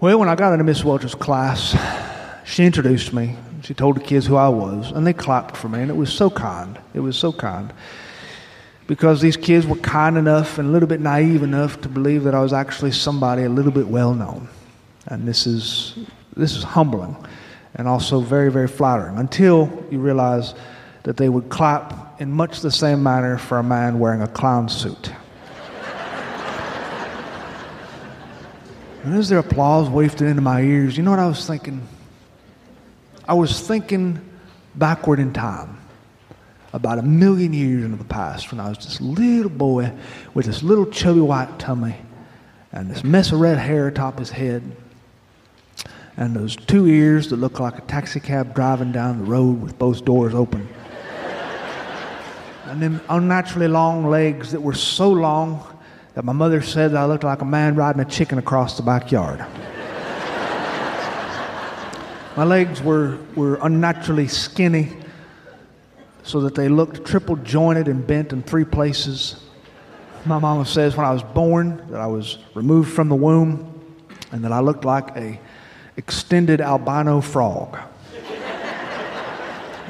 Well, 0.00 0.18
when 0.18 0.28
I 0.28 0.34
got 0.34 0.52
into 0.52 0.64
Miss 0.64 0.84
Welch's 0.84 1.14
class, 1.14 1.76
she 2.44 2.64
introduced 2.64 3.12
me. 3.12 3.36
She 3.62 3.74
told 3.74 3.96
the 3.96 4.00
kids 4.00 4.26
who 4.26 4.36
I 4.36 4.48
was, 4.48 4.90
and 4.90 5.06
they 5.06 5.12
clapped 5.12 5.56
for 5.56 5.68
me, 5.68 5.80
and 5.80 5.90
it 5.90 5.96
was 5.96 6.12
so 6.12 6.28
kind. 6.28 6.78
It 6.92 7.00
was 7.00 7.16
so 7.16 7.32
kind 7.32 7.72
because 8.86 9.20
these 9.22 9.36
kids 9.36 9.66
were 9.66 9.76
kind 9.76 10.18
enough 10.18 10.58
and 10.58 10.68
a 10.68 10.70
little 10.70 10.88
bit 10.88 11.00
naive 11.00 11.42
enough 11.42 11.80
to 11.80 11.88
believe 11.88 12.24
that 12.24 12.34
I 12.34 12.40
was 12.40 12.52
actually 12.52 12.92
somebody 12.92 13.44
a 13.44 13.48
little 13.48 13.72
bit 13.72 13.86
well 13.86 14.12
known. 14.12 14.48
And 15.06 15.26
this 15.26 15.46
is, 15.46 15.96
this 16.36 16.54
is 16.54 16.62
humbling 16.62 17.16
and 17.74 17.88
also 17.88 18.20
very, 18.20 18.50
very 18.50 18.68
flattering 18.68 19.18
until 19.18 19.84
you 19.90 19.98
realize 19.98 20.54
that 21.02 21.16
they 21.16 21.28
would 21.28 21.48
clap 21.48 22.20
in 22.20 22.30
much 22.30 22.60
the 22.60 22.70
same 22.70 23.02
manner 23.02 23.36
for 23.36 23.58
a 23.58 23.62
man 23.62 23.98
wearing 23.98 24.22
a 24.22 24.28
clown 24.28 24.68
suit. 24.68 25.12
and 29.02 29.14
as 29.14 29.28
their 29.28 29.40
applause 29.40 29.88
wafted 29.88 30.28
into 30.28 30.42
my 30.42 30.62
ears, 30.62 30.96
you 30.96 31.02
know 31.02 31.10
what 31.10 31.20
I 31.20 31.26
was 31.26 31.46
thinking? 31.46 31.86
I 33.26 33.34
was 33.34 33.60
thinking 33.60 34.20
backward 34.74 35.18
in 35.18 35.32
time 35.32 35.78
about 36.72 36.98
a 36.98 37.02
million 37.02 37.52
years 37.52 37.84
into 37.84 37.96
the 37.96 38.04
past 38.04 38.50
when 38.50 38.60
I 38.60 38.68
was 38.68 38.78
this 38.78 39.00
little 39.00 39.50
boy 39.50 39.92
with 40.34 40.46
this 40.46 40.62
little 40.62 40.86
chubby 40.86 41.20
white 41.20 41.58
tummy 41.58 41.96
and 42.72 42.90
this 42.90 43.04
mess 43.04 43.30
of 43.30 43.40
red 43.40 43.58
hair 43.58 43.88
atop 43.88 44.18
his 44.18 44.30
head 44.30 44.62
and 46.16 46.34
those 46.34 46.56
two 46.56 46.86
ears 46.86 47.28
that 47.30 47.36
look 47.36 47.58
like 47.58 47.78
a 47.78 47.80
taxi 47.82 48.20
cab 48.20 48.54
driving 48.54 48.92
down 48.92 49.18
the 49.18 49.24
road 49.24 49.60
with 49.60 49.78
both 49.78 50.04
doors 50.04 50.34
open. 50.34 50.68
and 52.66 52.80
then 52.80 53.00
unnaturally 53.08 53.68
long 53.68 54.06
legs 54.06 54.52
that 54.52 54.60
were 54.60 54.74
so 54.74 55.10
long 55.10 55.66
that 56.14 56.24
my 56.24 56.32
mother 56.32 56.62
said 56.62 56.92
that 56.92 56.98
I 56.98 57.04
looked 57.06 57.24
like 57.24 57.42
a 57.42 57.44
man 57.44 57.74
riding 57.74 58.00
a 58.00 58.04
chicken 58.04 58.38
across 58.38 58.76
the 58.76 58.82
backyard. 58.82 59.44
my 62.36 62.44
legs 62.44 62.80
were, 62.80 63.18
were 63.34 63.58
unnaturally 63.62 64.28
skinny 64.28 64.96
so 66.22 66.40
that 66.40 66.54
they 66.54 66.68
looked 66.68 67.04
triple 67.04 67.36
jointed 67.36 67.88
and 67.88 68.06
bent 68.06 68.32
in 68.32 68.42
three 68.42 68.64
places. 68.64 69.40
My 70.24 70.38
mama 70.38 70.64
says 70.64 70.96
when 70.96 71.04
I 71.04 71.12
was 71.12 71.22
born 71.22 71.84
that 71.90 72.00
I 72.00 72.06
was 72.06 72.38
removed 72.54 72.92
from 72.92 73.08
the 73.08 73.14
womb 73.16 73.70
and 74.32 74.42
that 74.44 74.52
I 74.52 74.60
looked 74.60 74.84
like 74.84 75.14
a 75.16 75.38
extended 75.96 76.60
albino 76.60 77.20
frog. 77.20 77.78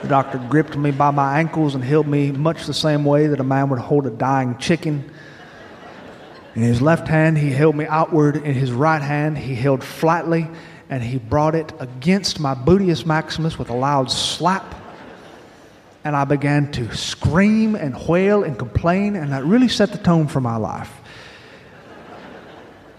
the 0.02 0.08
doctor 0.08 0.38
gripped 0.48 0.76
me 0.76 0.90
by 0.90 1.10
my 1.10 1.38
ankles 1.38 1.74
and 1.74 1.82
held 1.82 2.06
me 2.06 2.30
much 2.30 2.66
the 2.66 2.74
same 2.74 3.04
way 3.04 3.26
that 3.28 3.40
a 3.40 3.44
man 3.44 3.68
would 3.70 3.78
hold 3.78 4.06
a 4.06 4.10
dying 4.10 4.56
chicken. 4.58 5.10
In 6.54 6.62
his 6.62 6.80
left 6.80 7.08
hand, 7.08 7.38
he 7.38 7.50
held 7.50 7.74
me 7.74 7.86
outward. 7.86 8.36
In 8.36 8.54
his 8.54 8.70
right 8.70 9.02
hand, 9.02 9.38
he 9.38 9.54
held 9.54 9.82
flatly, 9.82 10.48
and 10.88 11.02
he 11.02 11.18
brought 11.18 11.54
it 11.54 11.72
against 11.80 12.38
my 12.38 12.54
gluteus 12.54 13.04
maximus 13.04 13.58
with 13.58 13.70
a 13.70 13.74
loud 13.74 14.10
slap 14.10 14.74
and 16.04 16.14
I 16.14 16.24
began 16.24 16.70
to 16.72 16.94
scream 16.94 17.74
and 17.74 17.96
wail 18.06 18.44
and 18.44 18.58
complain, 18.58 19.16
and 19.16 19.32
that 19.32 19.44
really 19.44 19.68
set 19.68 19.90
the 19.90 19.98
tone 19.98 20.28
for 20.28 20.40
my 20.40 20.56
life. 20.56 20.92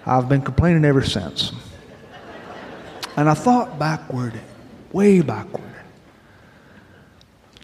I've 0.08 0.28
been 0.28 0.42
complaining 0.42 0.84
ever 0.86 1.04
since. 1.04 1.52
And 3.16 3.30
I 3.30 3.34
thought 3.34 3.80
backward, 3.80 4.34
way 4.92 5.22
backward. 5.22 5.64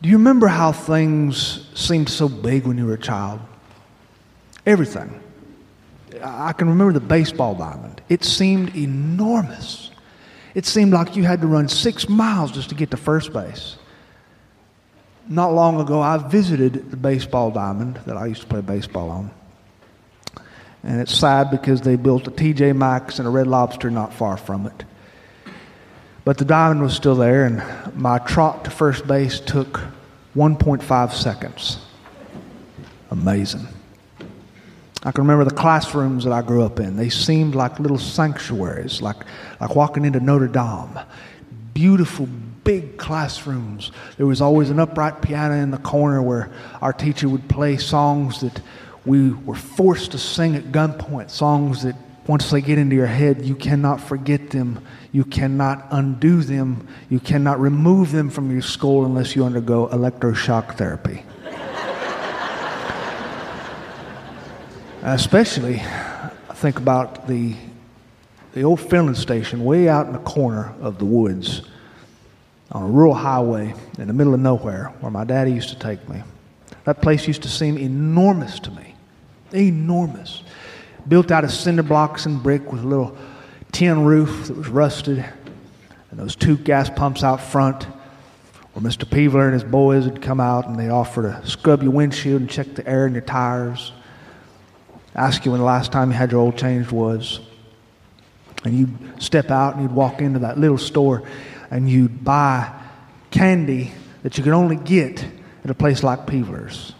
Do 0.02 0.10
you 0.10 0.18
remember 0.18 0.48
how 0.48 0.72
things 0.72 1.68
seemed 1.76 2.10
so 2.10 2.28
big 2.28 2.66
when 2.66 2.78
you 2.78 2.88
were 2.88 2.94
a 2.94 3.00
child? 3.00 3.40
Everything. 4.66 5.22
I 6.24 6.54
can 6.54 6.70
remember 6.70 6.94
the 6.94 7.00
baseball 7.00 7.56
diamond. 7.56 8.02
It 8.10 8.24
seemed 8.24 8.76
enormous. 8.76 9.92
It 10.56 10.66
seemed 10.66 10.94
like 10.94 11.16
you 11.16 11.24
had 11.24 11.42
to 11.42 11.48
run 11.48 11.68
six 11.68 12.10
miles 12.10 12.52
just 12.52 12.70
to 12.70 12.76
get 12.76 12.92
to 12.92 12.98
first 12.98 13.32
base. 13.32 13.78
Not 15.28 15.54
long 15.54 15.80
ago, 15.80 16.02
I 16.02 16.18
visited 16.18 16.92
the 16.92 16.98
baseball 16.98 17.52
diamond 17.52 18.00
that 18.06 18.18
I 18.18 18.26
used 18.26 18.42
to 18.42 18.48
play 18.48 18.62
baseball 18.62 19.10
on. 19.10 19.32
And 20.84 21.00
it's 21.00 21.14
sad 21.14 21.52
because 21.52 21.82
they 21.82 21.96
built 21.96 22.28
a 22.28 22.32
TJ 22.32 22.76
Maxx 22.76 23.20
and 23.20 23.28
a 23.28 23.32
Red 23.32 23.48
Lobster 23.48 23.92
not 23.92 24.14
far 24.14 24.36
from 24.36 24.66
it. 24.66 24.84
But 26.24 26.38
the 26.38 26.46
diamond 26.46 26.82
was 26.84 26.94
still 26.96 27.16
there, 27.16 27.46
and 27.46 27.64
my 27.96 28.20
trot 28.20 28.64
to 28.66 28.70
first 28.72 29.08
base 29.08 29.40
took 29.40 29.82
1.5 30.36 31.14
seconds. 31.14 31.80
Amazing. 33.10 33.68
I 35.04 35.12
can 35.12 35.24
remember 35.24 35.44
the 35.46 35.56
classrooms 35.56 36.24
that 36.26 36.34
I 36.34 36.44
grew 36.44 36.64
up 36.64 36.80
in. 36.80 36.96
They 36.96 37.10
seemed 37.10 37.56
like 37.56 37.80
little 37.80 37.98
sanctuaries, 37.98 39.02
like, 39.02 39.18
like 39.60 39.76
walking 39.76 40.06
into 40.06 40.20
Notre 40.20 40.48
Dame. 40.48 41.00
Beautiful, 41.74 42.28
big 42.64 42.98
classrooms. 42.98 43.92
There 44.18 44.28
was 44.28 44.42
always 44.42 44.70
an 44.70 44.80
upright 44.80 45.24
piano 45.24 45.56
in 45.56 45.72
the 45.72 45.80
corner 45.80 46.22
where 46.22 46.52
our 46.82 46.94
teacher 46.94 47.28
would 47.30 47.50
play 47.50 47.78
songs 47.78 48.42
that 48.42 48.62
we 49.04 49.32
were 49.32 49.56
forced 49.56 50.12
to 50.12 50.20
sing 50.20 50.56
at 50.56 50.66
gunpoint, 50.66 51.32
songs 51.32 51.82
that 51.82 51.96
once 52.28 52.52
they 52.52 52.62
get 52.62 52.78
into 52.78 52.96
your 52.96 53.08
head, 53.08 53.42
you 53.44 53.56
cannot 53.56 54.00
forget 54.00 54.52
them, 54.52 54.84
you 55.12 55.24
cannot 55.24 55.88
undo 55.92 56.42
them, 56.42 56.88
you 57.10 57.20
cannot 57.20 57.60
remove 57.60 58.12
them 58.12 58.30
from 58.30 58.52
your 58.52 58.62
skull 58.62 59.06
unless 59.06 59.36
you 59.36 59.44
undergo 59.44 59.88
electroshock 59.88 60.78
therapy. 60.78 61.24
Especially, 65.04 65.80
I 65.80 66.54
think 66.54 66.78
about 66.78 67.28
the, 67.28 67.56
the 68.54 68.64
old 68.64 68.80
filling 68.80 69.16
station 69.16 69.66
way 69.66 69.90
out 69.90 70.06
in 70.06 70.14
the 70.14 70.20
corner 70.20 70.76
of 70.80 71.00
the 71.00 71.06
woods 71.06 71.64
on 72.72 72.84
a 72.84 72.88
rural 72.88 73.16
highway 73.16 73.74
in 73.98 74.08
the 74.08 74.14
middle 74.14 74.36
of 74.36 74.40
nowhere 74.40 74.94
where 75.00 75.12
my 75.12 75.24
daddy 75.24 75.52
used 75.52 75.70
to 75.70 75.80
take 75.80 76.08
me. 76.08 76.22
That 76.84 77.02
place 77.02 77.28
used 77.28 77.42
to 77.44 77.50
seem 77.50 77.80
enormous 77.80 78.60
to 78.60 78.72
me. 78.72 78.96
Enormous. 79.52 80.44
Built 81.08 81.32
out 81.32 81.44
of 81.44 81.52
cinder 81.52 81.84
blocks 81.84 82.26
and 82.26 82.42
brick 82.42 82.72
with 82.72 82.84
a 82.84 82.88
little 82.88 83.18
tin 83.72 84.06
roof 84.06 84.48
that 84.48 84.58
was 84.58 84.68
rusted, 84.68 85.26
and 86.10 86.20
those 86.20 86.36
two 86.36 86.58
gas 86.58 86.90
pumps 86.90 87.24
out 87.24 87.42
front 87.42 87.84
where 88.74 88.84
Mr. 88.84 89.06
Peevler 89.06 89.46
and 89.46 89.54
his 89.54 89.64
boys 89.64 90.06
would 90.06 90.22
come 90.22 90.40
out 90.40 90.68
and 90.68 90.80
they'd 90.80 90.90
offer 90.90 91.24
to 91.24 91.48
scrub 91.48 91.84
your 91.84 91.92
windshield 91.92 92.42
and 92.42 92.50
check 92.50 92.74
the 92.76 92.88
air 92.88 93.06
in 93.06 93.14
your 93.14 93.22
tires 93.22 93.92
ask 95.16 95.46
you 95.46 95.52
when 95.52 95.60
the 95.60 95.66
last 95.66 95.92
time 95.92 96.12
you 96.12 96.18
had 96.18 96.32
your 96.32 96.42
oil 96.42 96.52
changed 96.52 96.92
was. 96.92 97.40
And 98.64 98.78
you'd 98.78 99.22
step 99.22 99.50
out 99.50 99.74
and 99.74 99.84
you'd 99.84 99.92
walk 99.92 100.22
into 100.22 100.40
that 100.40 100.58
little 100.58 100.78
store 100.78 101.24
and 101.70 101.90
you'd 101.90 102.24
buy 102.24 102.72
candy 103.32 103.92
that 104.24 104.38
you 104.38 104.44
could 104.44 104.54
only 104.54 104.76
get 104.76 105.26
at 105.64 105.70
a 105.70 105.74
place 105.74 106.04
like 106.04 106.28
Peevler's. 106.28 106.94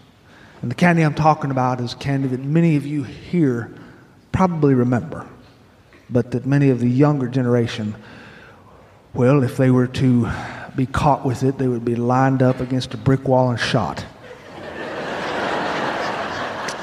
And 0.60 0.70
the 0.70 0.74
candy 0.74 1.02
I'm 1.02 1.14
talking 1.14 1.50
about 1.50 1.80
is 1.80 1.94
candy 1.94 2.28
that 2.28 2.40
many 2.40 2.76
of 2.76 2.86
you 2.86 3.02
here 3.02 3.72
probably 4.32 4.74
remember, 4.74 5.26
but 6.10 6.30
that 6.32 6.46
many 6.46 6.70
of 6.70 6.80
the 6.80 6.88
younger 6.88 7.28
generation, 7.28 7.94
well, 9.14 9.42
if 9.42 9.56
they 9.56 9.70
were 9.70 9.86
to 9.86 10.28
be 10.74 10.86
caught 10.86 11.24
with 11.24 11.42
it, 11.42 11.58
they 11.58 11.68
would 11.68 11.84
be 11.84 11.94
lined 11.94 12.42
up 12.42 12.60
against 12.60 12.94
a 12.94 12.96
brick 12.96 13.28
wall 13.28 13.50
and 13.50 13.60
shot. 13.60 14.04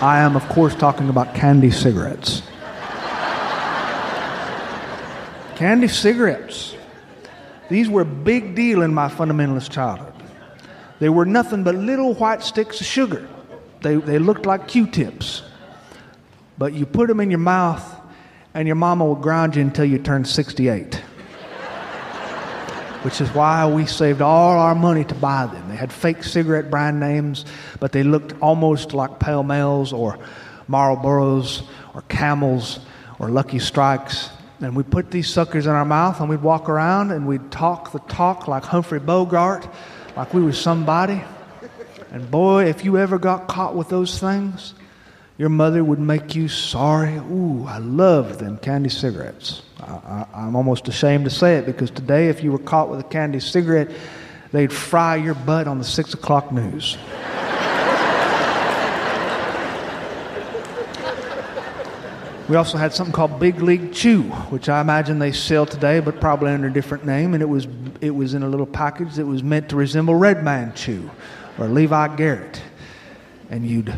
I 0.01 0.19
am, 0.19 0.37
of 0.37 0.47
course, 0.47 0.75
talking 0.75 1.09
about 1.09 1.35
candy 1.35 1.71
cigarettes. 1.71 2.41
candy 5.55 5.89
cigarettes. 5.89 6.73
These 7.69 7.89
were 7.89 8.01
a 8.01 8.05
big 8.05 8.55
deal 8.55 8.81
in 8.81 8.93
my 8.93 9.09
fundamentalist 9.09 9.69
childhood. 9.69 10.13
They 10.99 11.09
were 11.09 11.25
nothing 11.25 11.63
but 11.63 11.75
little 11.75 12.13
white 12.13 12.43
sticks 12.43 12.79
of 12.79 12.87
sugar. 12.87 13.27
They, 13.81 13.95
they 13.95 14.19
looked 14.19 14.45
like 14.45 14.69
Q 14.69 14.87
tips. 14.87 15.43
But 16.59 16.73
you 16.73 16.85
put 16.85 17.07
them 17.07 17.19
in 17.21 17.31
your 17.31 17.39
mouth, 17.39 17.83
and 18.53 18.67
your 18.67 18.75
mama 18.75 19.05
would 19.05 19.23
grind 19.23 19.55
you 19.55 19.63
until 19.63 19.85
you 19.85 19.97
turned 19.97 20.27
68 20.27 21.03
which 23.03 23.21
is 23.21 23.29
why 23.29 23.65
we 23.65 23.85
saved 23.85 24.21
all 24.21 24.57
our 24.59 24.75
money 24.75 25.05
to 25.05 25.15
buy 25.15 25.45
them. 25.45 25.69
They 25.69 25.75
had 25.75 25.91
fake 25.91 26.23
cigarette 26.23 26.69
brand 26.69 26.99
names, 26.99 27.45
but 27.79 27.91
they 27.91 28.03
looked 28.03 28.33
almost 28.41 28.93
like 28.93 29.19
Pall 29.19 29.43
Malls 29.43 29.93
or 29.93 30.17
Marlboros 30.67 31.65
or 31.93 32.01
Camels 32.03 32.79
or 33.17 33.29
Lucky 33.29 33.59
Strikes. 33.59 34.29
And 34.59 34.75
we 34.75 34.83
put 34.83 35.11
these 35.11 35.29
suckers 35.29 35.65
in 35.65 35.71
our 35.71 35.85
mouth 35.85 36.19
and 36.19 36.29
we'd 36.29 36.41
walk 36.41 36.67
around 36.67 37.11
and 37.11 37.25
we'd 37.25 37.51
talk 37.51 37.93
the 37.93 37.99
talk 37.99 38.49
like 38.49 38.63
Humphrey 38.63 38.99
Bogart, 38.99 39.65
like 40.17 40.33
we 40.33 40.41
were 40.41 40.51
somebody. 40.51 41.21
And 42.11 42.29
boy, 42.29 42.65
if 42.65 42.83
you 42.83 42.97
ever 42.97 43.17
got 43.17 43.47
caught 43.47 43.75
with 43.75 43.87
those 43.87 44.19
things, 44.19 44.73
your 45.39 45.49
mother 45.49 45.85
would 45.85 45.99
make 45.99 46.35
you 46.35 46.49
sorry. 46.49 47.15
Ooh, 47.15 47.65
I 47.65 47.77
love 47.77 48.39
them 48.39 48.57
candy 48.57 48.89
cigarettes. 48.89 49.61
I, 49.79 50.25
am 50.33 50.53
almost 50.57 50.89
ashamed 50.89 51.23
to 51.23 51.31
say 51.31 51.55
it 51.55 51.65
because 51.65 51.89
today, 51.89 52.27
if 52.27 52.43
you 52.43 52.51
were 52.51 52.59
caught 52.59 52.89
with 52.89 52.99
a 52.99 53.05
candy 53.05 53.39
cigarette, 53.39 53.89
they'd 54.51 54.71
fry 54.71 55.15
your 55.15 55.35
butt 55.35 55.65
on 55.65 55.77
the 55.77 55.85
six 55.85 56.13
o'clock 56.13 56.51
news. 56.51 56.97
We 62.49 62.55
also 62.57 62.77
had 62.77 62.93
something 62.93 63.13
called 63.13 63.39
Big 63.39 63.61
League 63.61 63.93
Chew, 63.93 64.23
which 64.49 64.67
I 64.67 64.81
imagine 64.81 65.19
they 65.19 65.31
sell 65.31 65.65
today, 65.65 66.01
but 66.01 66.19
probably 66.19 66.51
under 66.51 66.67
a 66.67 66.73
different 66.73 67.05
name. 67.05 67.33
And 67.33 67.41
it 67.41 67.45
was, 67.45 67.65
it 68.01 68.09
was 68.09 68.33
in 68.33 68.43
a 68.43 68.49
little 68.49 68.65
package 68.65 69.15
that 69.15 69.25
was 69.25 69.41
meant 69.41 69.69
to 69.69 69.77
resemble 69.77 70.15
Red 70.15 70.43
Man 70.43 70.73
Chew 70.73 71.09
or 71.57 71.67
Levi 71.67 72.15
Garrett. 72.17 72.61
And 73.49 73.65
you'd 73.65 73.97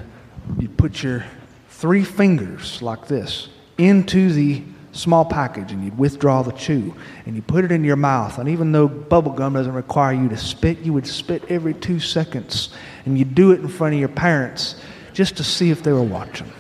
you 0.60 0.70
put 0.70 1.04
your 1.04 1.26
three 1.70 2.04
fingers 2.04 2.82
like 2.82 3.08
this 3.08 3.50
into 3.78 4.32
the 4.32 4.64
small 4.92 5.24
package 5.26 5.72
and 5.72 5.84
you'd 5.84 5.98
withdraw 5.98 6.44
the 6.44 6.52
chew 6.52 6.94
and 7.26 7.36
you 7.36 7.42
put 7.42 7.64
it 7.64 7.72
in 7.72 7.84
your 7.84 7.96
mouth. 7.96 8.38
And 8.38 8.50
even 8.50 8.72
though 8.72 8.88
bubble 8.88 9.32
gum 9.32 9.54
doesn't 9.54 9.74
require 9.74 10.14
you 10.14 10.30
to 10.30 10.38
spit, 10.38 10.80
you 10.80 10.94
would 10.94 11.08
spit 11.08 11.44
every 11.50 11.74
two 11.74 12.00
seconds. 12.00 12.70
And 13.06 13.18
you'd 13.18 13.36
do 13.36 13.52
it 13.52 13.62
in 13.62 13.68
front 13.68 13.94
of 13.94 14.00
your 14.00 14.10
parents 14.10 14.76
just 15.14 15.38
to 15.38 15.44
see 15.44 15.72
if 15.72 15.84
they 15.84 15.92
were 15.92 16.04
watching. 16.04 16.52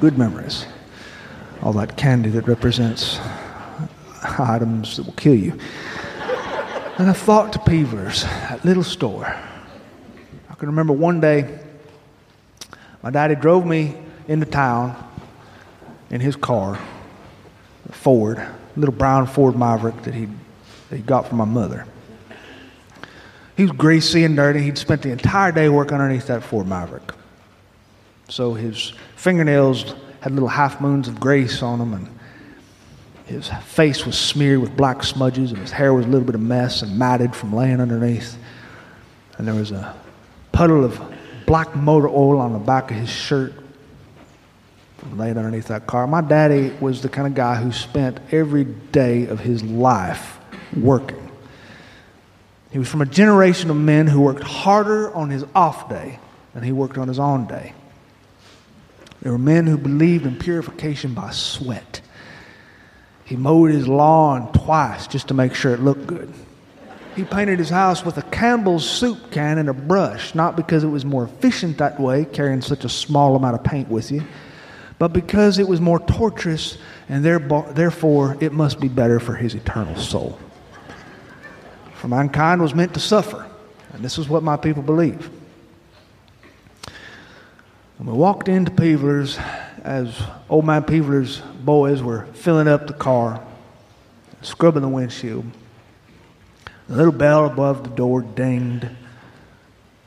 Good 0.00 0.16
memories. 0.16 0.66
All 1.62 1.72
that 1.74 1.96
candy 1.96 2.30
that 2.30 2.46
represents 2.46 3.18
items 4.38 4.96
that 4.96 5.06
will 5.06 5.12
kill 5.14 5.34
you. 5.34 5.58
And 6.98 7.08
I 7.08 7.12
thought 7.12 7.52
to 7.52 7.58
Peevler's, 7.60 8.22
that 8.22 8.64
little 8.64 8.82
store. 8.82 9.26
I 10.50 10.54
can 10.54 10.68
remember 10.68 10.92
one 10.92 11.20
day 11.20 11.60
my 13.02 13.10
daddy 13.10 13.34
drove 13.34 13.64
me 13.64 13.96
into 14.26 14.46
town 14.46 14.96
in 16.10 16.20
his 16.20 16.36
car, 16.36 16.78
Ford, 17.90 18.44
little 18.76 18.94
brown 18.94 19.26
Ford 19.26 19.56
Maverick 19.56 20.02
that 20.02 20.14
he 20.14 20.28
he 20.90 20.98
got 20.98 21.28
from 21.28 21.38
my 21.38 21.44
mother. 21.44 21.86
He 23.56 23.62
was 23.62 23.72
greasy 23.72 24.24
and 24.24 24.36
dirty. 24.36 24.60
He'd 24.60 24.78
spent 24.78 25.02
the 25.02 25.10
entire 25.10 25.52
day 25.52 25.68
working 25.68 25.94
underneath 25.94 26.28
that 26.28 26.42
Ford 26.42 26.66
Maverick. 26.66 27.12
So 28.28 28.54
his 28.54 28.92
fingernails 29.16 29.94
had 30.20 30.32
little 30.32 30.48
half 30.48 30.80
moons 30.80 31.08
of 31.08 31.18
grease 31.18 31.62
on 31.62 31.78
them, 31.78 31.94
and 31.94 32.08
his 33.26 33.48
face 33.64 34.06
was 34.06 34.16
smeared 34.16 34.60
with 34.60 34.76
black 34.76 35.02
smudges, 35.02 35.50
and 35.50 35.60
his 35.60 35.70
hair 35.70 35.92
was 35.92 36.06
a 36.06 36.08
little 36.08 36.26
bit 36.26 36.34
of 36.34 36.40
mess 36.40 36.82
and 36.82 36.98
matted 36.98 37.34
from 37.34 37.52
laying 37.52 37.80
underneath. 37.80 38.38
And 39.36 39.46
there 39.46 39.54
was 39.54 39.72
a 39.72 39.94
puddle 40.52 40.84
of 40.84 41.00
black 41.48 41.74
motor 41.74 42.08
oil 42.08 42.38
on 42.38 42.52
the 42.52 42.58
back 42.58 42.90
of 42.90 42.96
his 42.98 43.08
shirt 43.08 43.54
laid 45.14 45.38
underneath 45.38 45.68
that 45.68 45.86
car. 45.86 46.06
My 46.06 46.20
daddy 46.20 46.70
was 46.78 47.00
the 47.00 47.08
kind 47.08 47.26
of 47.26 47.34
guy 47.34 47.54
who 47.54 47.72
spent 47.72 48.20
every 48.30 48.64
day 48.64 49.26
of 49.26 49.40
his 49.40 49.62
life 49.62 50.38
working. 50.76 51.30
He 52.70 52.78
was 52.78 52.86
from 52.86 53.00
a 53.00 53.06
generation 53.06 53.70
of 53.70 53.76
men 53.76 54.06
who 54.06 54.20
worked 54.20 54.42
harder 54.42 55.12
on 55.14 55.30
his 55.30 55.44
off 55.54 55.88
day 55.88 56.18
than 56.52 56.62
he 56.62 56.72
worked 56.72 56.98
on 56.98 57.08
his 57.08 57.18
on 57.18 57.46
day. 57.46 57.72
There 59.22 59.32
were 59.32 59.38
men 59.38 59.66
who 59.66 59.78
believed 59.78 60.26
in 60.26 60.38
purification 60.38 61.14
by 61.14 61.30
sweat. 61.30 62.02
He 63.24 63.36
mowed 63.36 63.70
his 63.70 63.88
lawn 63.88 64.52
twice 64.52 65.06
just 65.06 65.28
to 65.28 65.34
make 65.34 65.54
sure 65.54 65.72
it 65.72 65.80
looked 65.80 66.06
good. 66.06 66.30
He 67.18 67.24
painted 67.24 67.58
his 67.58 67.68
house 67.68 68.04
with 68.04 68.16
a 68.16 68.22
Campbell's 68.22 68.88
soup 68.88 69.32
can 69.32 69.58
and 69.58 69.68
a 69.68 69.72
brush, 69.72 70.36
not 70.36 70.54
because 70.54 70.84
it 70.84 70.86
was 70.86 71.04
more 71.04 71.24
efficient 71.24 71.78
that 71.78 71.98
way, 71.98 72.24
carrying 72.24 72.60
such 72.60 72.84
a 72.84 72.88
small 72.88 73.34
amount 73.34 73.56
of 73.56 73.64
paint 73.64 73.88
with 73.88 74.12
you, 74.12 74.22
but 75.00 75.08
because 75.08 75.58
it 75.58 75.66
was 75.66 75.80
more 75.80 75.98
torturous 75.98 76.78
and 77.08 77.24
therefore 77.24 78.36
it 78.38 78.52
must 78.52 78.78
be 78.78 78.86
better 78.86 79.18
for 79.18 79.34
his 79.34 79.56
eternal 79.56 79.96
soul. 79.96 80.38
For 81.94 82.06
mankind 82.06 82.62
was 82.62 82.72
meant 82.72 82.94
to 82.94 83.00
suffer, 83.00 83.44
and 83.94 84.04
this 84.04 84.16
is 84.16 84.28
what 84.28 84.44
my 84.44 84.56
people 84.56 84.84
believe. 84.84 85.28
And 87.98 88.06
we 88.06 88.12
walked 88.12 88.48
into 88.48 88.70
Peevler's, 88.70 89.40
as 89.82 90.16
old 90.48 90.66
man 90.66 90.84
Peevler's 90.84 91.40
boys 91.64 92.00
were 92.00 92.26
filling 92.26 92.68
up 92.68 92.86
the 92.86 92.92
car, 92.92 93.44
scrubbing 94.40 94.82
the 94.82 94.88
windshield. 94.88 95.46
The 96.88 96.96
little 96.96 97.12
bell 97.12 97.46
above 97.46 97.84
the 97.84 97.90
door 97.90 98.22
dinged. 98.22 98.88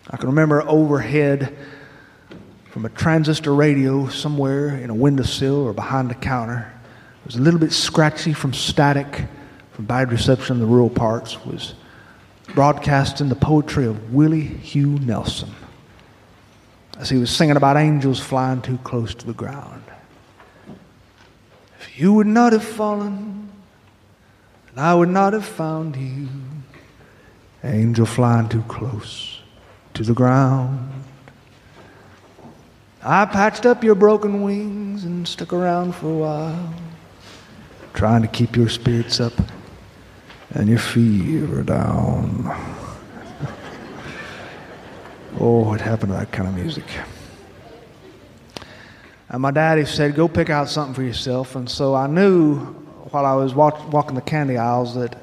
I 0.10 0.18
can 0.18 0.30
remember 0.30 0.64
overhead 0.64 1.56
from 2.72 2.86
a 2.86 2.90
transistor 2.90 3.54
radio 3.54 4.08
somewhere 4.08 4.70
in 4.70 4.90
a 4.90 4.96
windowsill 4.96 5.68
or 5.68 5.74
behind 5.74 6.10
the 6.10 6.16
counter. 6.16 6.74
It 7.22 7.26
was 7.28 7.36
a 7.36 7.42
little 7.42 7.60
bit 7.60 7.72
scratchy 7.72 8.34
from 8.34 8.54
static, 8.54 9.26
from 9.74 9.86
bad 9.86 10.12
reception 10.12 10.56
in 10.56 10.60
the 10.60 10.66
rural 10.66 10.90
parts, 10.90 11.46
was 11.46 11.76
broadcasting 12.56 13.30
the 13.30 13.36
poetry 13.36 13.86
of 13.86 14.14
Willie 14.14 14.42
Hugh 14.42 14.98
Nelson 15.00 15.54
as 16.98 17.10
he 17.10 17.18
was 17.18 17.30
singing 17.30 17.58
about 17.58 17.78
angels 17.78 18.20
flying 18.20 18.62
too 18.62 18.78
close 18.80 19.14
to 19.16 19.26
the 19.26 19.34
ground. 19.34 19.84
If 21.80 22.00
you 22.00 22.14
would 22.14 22.28
not 22.28 22.54
have 22.54 22.64
fallen, 22.64 23.50
and 24.70 24.80
I 24.80 24.94
would 24.94 25.10
not 25.10 25.34
have 25.34 25.46
found 25.46 25.96
you, 25.96 26.28
angel 27.64 28.06
flying 28.06 28.50
too 28.50 28.64
close 28.64 29.42
to 29.94 30.04
the 30.04 30.14
ground. 30.14 30.92
I 33.04 33.26
patched 33.26 33.66
up 33.66 33.84
your 33.84 33.96
broken 33.96 34.42
wings 34.42 35.04
and 35.04 35.28
stuck 35.28 35.54
around 35.54 35.96
for 35.96 36.08
a 36.08 36.18
while, 36.18 36.74
trying 37.94 38.22
to 38.22 38.28
keep 38.28 38.56
your 38.56 38.70
spirits 38.70 39.20
up 39.20 39.34
and 40.52 40.70
your 40.70 40.80
fever 40.80 41.64
down. 41.64 42.46
oh, 45.40 45.66
what 45.66 45.82
happened 45.82 46.12
to 46.12 46.18
that 46.20 46.32
kind 46.32 46.48
of 46.48 46.56
music? 46.56 46.86
And 49.30 49.42
my 49.42 49.52
daddy 49.52 49.86
said, 49.86 50.14
Go 50.14 50.28
pick 50.28 50.50
out 50.50 50.70
something 50.70 50.94
for 50.94 51.04
yourself. 51.04 51.56
And 51.56 51.70
so 51.70 51.96
I 51.96 52.06
knew 52.06 52.58
while 53.12 53.26
I 53.26 53.34
was 53.34 53.56
walk, 53.56 53.92
walking 53.92 54.16
the 54.16 54.22
candy 54.22 54.58
aisles 54.58 54.94
that 54.96 55.18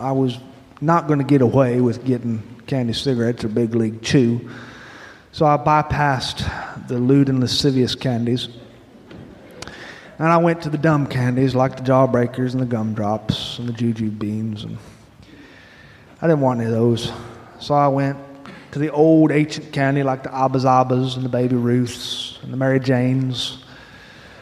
I 0.00 0.12
was 0.12 0.38
not 0.80 1.06
going 1.06 1.18
to 1.18 1.24
get 1.24 1.40
away 1.40 1.80
with 1.80 2.04
getting 2.04 2.42
candy 2.66 2.92
cigarettes 2.92 3.44
or 3.44 3.48
big 3.48 3.74
league 3.74 4.02
chew. 4.02 4.50
So 5.32 5.46
I 5.46 5.56
bypassed 5.56 6.88
the 6.88 6.98
lewd 6.98 7.28
and 7.28 7.40
lascivious 7.40 7.94
candies. 7.94 8.48
And 10.18 10.28
I 10.28 10.38
went 10.38 10.62
to 10.62 10.70
the 10.70 10.78
dumb 10.78 11.06
candies 11.06 11.54
like 11.54 11.76
the 11.76 11.82
jawbreakers 11.82 12.52
and 12.52 12.62
the 12.62 12.66
gumdrops 12.66 13.58
and 13.58 13.68
the 13.68 13.72
juju 13.72 14.10
beans. 14.10 14.64
And 14.64 14.78
I 16.22 16.26
didn't 16.26 16.40
want 16.40 16.60
any 16.60 16.68
of 16.68 16.74
those. 16.74 17.12
So 17.60 17.74
I 17.74 17.88
went 17.88 18.18
to 18.72 18.78
the 18.78 18.90
old 18.90 19.30
ancient 19.30 19.72
candy 19.72 20.02
like 20.02 20.22
the 20.22 20.34
Abba-Zabas 20.34 21.16
and 21.16 21.24
the 21.24 21.28
Baby 21.28 21.56
Ruths 21.56 22.38
and 22.42 22.52
the 22.52 22.56
Mary 22.56 22.80
Janes 22.80 23.64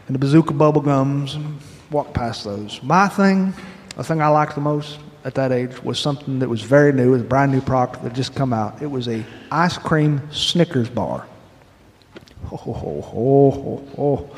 and 0.07 0.15
the 0.15 0.19
Bazooka 0.19 0.55
Bubble 0.55 0.81
Gums 0.81 1.35
and 1.35 1.59
walked 1.91 2.15
past 2.15 2.45
those. 2.45 2.83
My 2.83 3.09
thing, 3.09 3.53
the 3.97 4.05
thing 4.05 4.21
I 4.21 4.29
liked 4.29 4.55
the 4.55 4.61
most 4.61 4.99
at 5.25 5.35
that 5.35 5.53
age 5.53 5.83
was 5.83 5.99
something 5.99 6.39
that 6.39 6.49
was 6.49 6.63
very 6.63 6.93
new, 6.93 7.09
it 7.09 7.11
was 7.11 7.23
a 7.23 7.25
brand 7.25 7.51
new 7.51 7.63
product 7.63 8.03
that 8.03 8.09
had 8.09 8.15
just 8.15 8.35
come 8.35 8.53
out. 8.53 8.81
It 8.83 8.87
was 8.87 9.09
a 9.09 9.25
ice 9.51 9.79
cream 9.79 10.21
Snickers 10.31 10.91
bar. 10.91 11.27
Oh, 12.53 12.61
oh, 12.67 13.13
oh, 13.15 13.85
oh, 13.97 14.03
oh. 14.03 14.37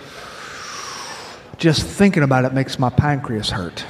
Just 1.59 1.84
thinking 1.84 2.22
about 2.22 2.45
it 2.45 2.55
makes 2.55 2.78
my 2.78 2.89
pancreas 2.89 3.51
hurt. 3.51 3.84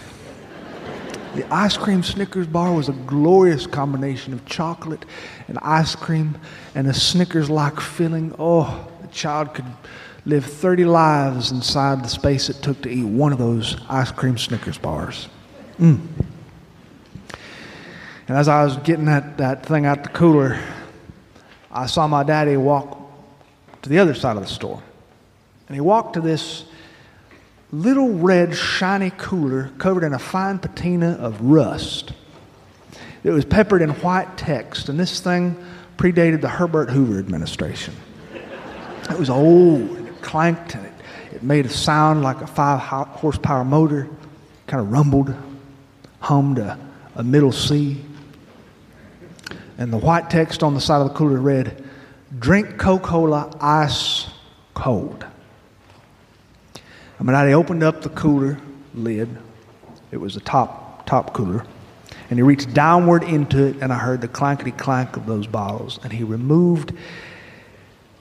The 1.34 1.46
ice 1.52 1.76
cream 1.76 2.02
Snickers 2.02 2.46
bar 2.46 2.72
was 2.72 2.88
a 2.88 2.92
glorious 2.92 3.66
combination 3.66 4.32
of 4.32 4.46
chocolate 4.46 5.04
and 5.48 5.58
ice 5.60 5.94
cream 5.94 6.38
and 6.74 6.86
a 6.86 6.94
Snickers 6.94 7.50
like 7.50 7.78
filling. 7.78 8.34
Oh, 8.38 8.88
a 9.04 9.06
child 9.08 9.52
could 9.52 9.66
live 10.24 10.46
30 10.46 10.86
lives 10.86 11.52
inside 11.52 12.02
the 12.02 12.08
space 12.08 12.48
it 12.48 12.62
took 12.62 12.80
to 12.82 12.88
eat 12.88 13.04
one 13.04 13.32
of 13.32 13.38
those 13.38 13.76
ice 13.90 14.10
cream 14.10 14.38
Snickers 14.38 14.78
bars. 14.78 15.28
Mm. 15.78 16.00
And 18.28 18.36
as 18.36 18.48
I 18.48 18.64
was 18.64 18.76
getting 18.78 19.04
that, 19.04 19.38
that 19.38 19.64
thing 19.64 19.86
out 19.86 20.02
the 20.02 20.08
cooler, 20.08 20.60
I 21.70 21.86
saw 21.86 22.08
my 22.08 22.24
daddy 22.24 22.56
walk 22.56 22.98
to 23.82 23.88
the 23.88 23.98
other 23.98 24.14
side 24.14 24.36
of 24.36 24.42
the 24.42 24.48
store. 24.48 24.82
And 25.68 25.74
he 25.74 25.80
walked 25.80 26.14
to 26.14 26.20
this 26.20 26.64
little 27.70 28.10
red, 28.10 28.56
shiny 28.56 29.10
cooler 29.16 29.70
covered 29.78 30.04
in 30.04 30.12
a 30.12 30.18
fine 30.18 30.58
patina 30.58 31.12
of 31.20 31.40
rust. 31.40 32.12
It 33.22 33.30
was 33.30 33.44
peppered 33.44 33.82
in 33.82 33.90
white 33.90 34.36
text, 34.36 34.88
and 34.88 34.98
this 34.98 35.20
thing 35.20 35.56
predated 35.96 36.40
the 36.40 36.48
Herbert 36.48 36.90
Hoover 36.90 37.18
administration. 37.18 37.94
It 39.10 39.18
was 39.18 39.30
old, 39.30 39.80
and 39.80 40.08
it 40.08 40.20
clanked, 40.22 40.74
and 40.74 40.86
it, 40.86 40.92
it 41.32 41.42
made 41.42 41.66
a 41.66 41.68
sound 41.68 42.22
like 42.22 42.40
a 42.40 42.46
five 42.46 42.80
horsepower 42.80 43.64
motor, 43.64 44.08
kind 44.66 44.80
of 44.80 44.90
rumbled, 44.90 45.34
hummed 46.20 46.58
a, 46.58 46.78
a 47.14 47.22
middle 47.22 47.52
C. 47.52 48.00
And 49.78 49.92
the 49.92 49.98
white 49.98 50.30
text 50.30 50.62
on 50.62 50.74
the 50.74 50.80
side 50.80 51.00
of 51.02 51.08
the 51.08 51.14
cooler 51.14 51.38
read, 51.38 51.84
Drink 52.38 52.78
Coca 52.78 53.06
Cola 53.06 53.56
ice 53.60 54.26
cold. 54.74 55.24
I 57.18 57.22
mean, 57.22 57.34
I 57.34 57.52
opened 57.52 57.82
up 57.82 58.02
the 58.02 58.10
cooler 58.10 58.58
lid. 58.94 59.28
It 60.10 60.18
was 60.18 60.36
a 60.36 60.40
top, 60.40 61.06
top 61.06 61.32
cooler. 61.32 61.64
And 62.28 62.38
he 62.38 62.42
reached 62.42 62.74
downward 62.74 63.22
into 63.22 63.64
it, 63.64 63.76
and 63.80 63.92
I 63.92 63.98
heard 63.98 64.20
the 64.20 64.28
clankety 64.28 64.76
clank 64.76 65.16
of 65.16 65.26
those 65.26 65.46
bottles. 65.46 66.00
And 66.02 66.12
he 66.12 66.24
removed 66.24 66.92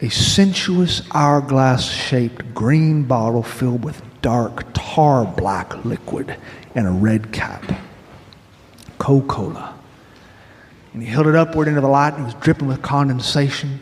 a 0.02 0.10
sensuous 0.10 1.02
hourglass 1.14 1.90
shaped 1.90 2.54
green 2.54 3.04
bottle 3.04 3.44
filled 3.44 3.84
with 3.84 4.02
dark 4.22 4.66
tar 4.74 5.26
black 5.26 5.86
liquid 5.86 6.36
and 6.76 6.88
a 6.88 6.92
red 6.92 7.32
cap. 7.32 7.64
Coca 8.98 9.28
Cola. 9.28 9.76
And 10.96 11.04
he 11.04 11.10
held 11.10 11.28
it 11.28 11.36
upward 11.36 11.68
into 11.68 11.82
the 11.82 11.90
light, 11.90 12.14
and 12.14 12.22
it 12.22 12.24
was 12.24 12.36
dripping 12.36 12.70
with 12.70 12.82
condensation. 12.82 13.82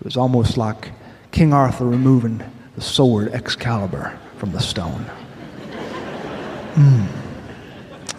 It 0.00 0.04
was 0.04 0.16
almost 0.16 0.56
like 0.56 0.90
King 1.30 1.52
Arthur 1.52 1.86
removing 1.86 2.42
the 2.74 2.80
sword 2.80 3.28
Excalibur 3.32 4.18
from 4.38 4.50
the 4.50 4.58
stone. 4.58 5.06
Mm. 6.74 7.06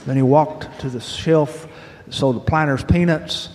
Then 0.05 0.15
he 0.15 0.21
walked 0.21 0.79
to 0.79 0.89
the 0.89 1.01
shelf 1.01 1.67
sold 2.09 2.37
the 2.37 2.39
Planters 2.39 2.85
peanuts, 2.85 3.49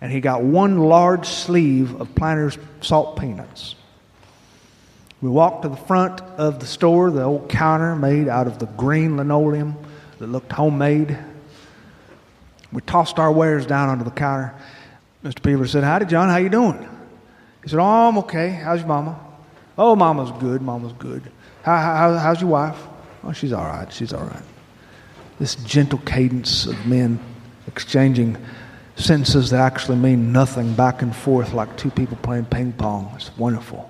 and 0.00 0.12
he 0.12 0.20
got 0.20 0.44
one 0.44 0.78
large 0.78 1.26
sleeve 1.26 2.00
of 2.00 2.14
Planters 2.14 2.58
salt 2.80 3.18
peanuts. 3.18 3.74
We 5.20 5.30
walked 5.30 5.62
to 5.62 5.68
the 5.68 5.76
front 5.76 6.20
of 6.20 6.60
the 6.60 6.66
store, 6.66 7.10
the 7.10 7.24
old 7.24 7.48
counter 7.48 7.96
made 7.96 8.28
out 8.28 8.46
of 8.46 8.60
the 8.60 8.66
green 8.66 9.16
linoleum 9.16 9.76
that 10.20 10.28
looked 10.28 10.52
homemade. 10.52 11.18
We 12.72 12.80
tossed 12.82 13.18
our 13.18 13.32
wares 13.32 13.66
down 13.66 13.88
onto 13.88 14.04
the 14.04 14.10
counter. 14.10 14.54
Mr. 15.24 15.40
Peevler 15.40 15.68
said, 15.68 15.84
Howdy, 15.84 16.06
John, 16.06 16.28
how 16.28 16.36
you 16.36 16.48
doing? 16.48 16.88
He 17.62 17.68
said, 17.68 17.78
Oh, 17.78 18.08
I'm 18.08 18.18
okay. 18.18 18.50
How's 18.50 18.80
your 18.80 18.88
mama? 18.88 19.18
Oh, 19.76 19.96
mama's 19.96 20.30
good. 20.40 20.60
Mama's 20.62 20.92
good. 20.94 21.22
How, 21.62 21.76
how, 21.76 22.18
how's 22.18 22.40
your 22.40 22.50
wife? 22.50 22.78
Oh, 23.24 23.32
she's 23.32 23.52
all 23.52 23.64
right. 23.64 23.92
She's 23.92 24.12
all 24.12 24.24
right. 24.24 24.42
This 25.38 25.54
gentle 25.54 26.00
cadence 26.00 26.66
of 26.66 26.86
men 26.86 27.20
exchanging 27.66 28.36
sentences 28.96 29.50
that 29.50 29.60
actually 29.60 29.96
mean 29.96 30.32
nothing 30.32 30.74
back 30.74 31.02
and 31.02 31.14
forth 31.14 31.52
like 31.52 31.76
two 31.76 31.90
people 31.90 32.16
playing 32.22 32.46
ping 32.46 32.72
pong. 32.72 33.12
It's 33.14 33.36
wonderful. 33.36 33.88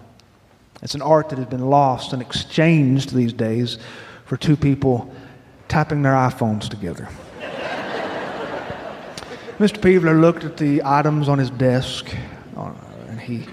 It's 0.82 0.94
an 0.94 1.02
art 1.02 1.30
that 1.30 1.38
has 1.38 1.48
been 1.48 1.70
lost 1.70 2.12
and 2.12 2.22
exchanged 2.22 3.14
these 3.14 3.32
days 3.32 3.78
for 4.26 4.36
two 4.36 4.56
people 4.56 5.12
tapping 5.66 6.02
their 6.02 6.12
iPhones 6.12 6.68
together. 6.68 7.08
Mr. 9.58 9.78
Peevler 9.80 10.20
looked 10.20 10.44
at 10.44 10.56
the 10.56 10.82
items 10.84 11.28
on 11.28 11.40
his 11.40 11.50
desk 11.50 12.14
uh, 12.56 12.72
and 13.08 13.20
he 13.20 13.44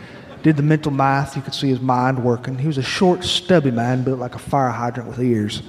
did 0.44 0.56
the 0.56 0.62
mental 0.62 0.92
math. 0.92 1.36
You 1.36 1.42
could 1.42 1.56
see 1.56 1.68
his 1.68 1.80
mind 1.80 2.24
working. 2.24 2.60
He 2.60 2.68
was 2.68 2.78
a 2.78 2.84
short, 2.84 3.24
stubby 3.24 3.72
man 3.72 4.04
built 4.04 4.20
like 4.20 4.36
a 4.36 4.40
fire 4.40 4.70
hydrant 4.70 5.10
with 5.10 5.20
ears. 5.20 5.64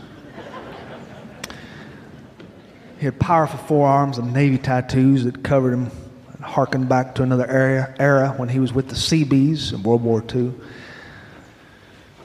He 2.99 3.07
had 3.07 3.19
powerful 3.19 3.59
forearms 3.61 4.19
and 4.19 4.35
navy 4.35 4.59
tattoos 4.59 5.25
that 5.25 5.43
covered 5.43 5.73
him 5.73 5.91
and 6.35 6.45
harkened 6.45 6.87
back 6.87 7.15
to 7.15 7.23
another 7.23 7.47
era, 7.47 7.95
era 7.99 8.35
when 8.37 8.51
he 8.51 8.59
was 8.59 8.75
with 8.75 8.91
the 8.91 8.97
Seabees 8.97 9.73
in 9.73 9.83
World 9.83 10.03
War 10.03 10.23
II. 10.35 10.53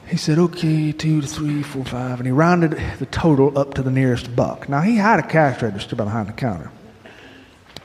He 0.06 0.18
said, 0.18 0.38
okay, 0.38 0.92
two 0.92 1.22
to 1.22 1.26
three, 1.26 1.62
four, 1.62 1.86
five, 1.86 2.20
and 2.20 2.26
he 2.26 2.32
rounded 2.32 2.72
the 2.98 3.06
total 3.06 3.58
up 3.58 3.72
to 3.74 3.82
the 3.82 3.90
nearest 3.90 4.36
buck. 4.36 4.68
Now, 4.68 4.82
he 4.82 4.96
had 4.96 5.18
a 5.18 5.26
cash 5.26 5.62
register 5.62 5.96
behind 5.96 6.28
the 6.28 6.34
counter. 6.34 6.70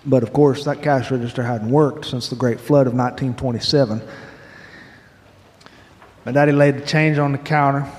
But 0.07 0.23
of 0.23 0.33
course, 0.33 0.63
that 0.63 0.81
cash 0.81 1.11
register 1.11 1.43
hadn't 1.43 1.69
worked 1.69 2.05
since 2.05 2.29
the 2.29 2.35
Great 2.35 2.59
Flood 2.59 2.87
of 2.87 2.93
1927 2.93 4.01
my 6.27 6.33
daddy 6.33 6.51
laid 6.51 6.75
the 6.75 6.85
change 6.85 7.17
on 7.19 7.31
the 7.31 7.37
counter. 7.37 7.89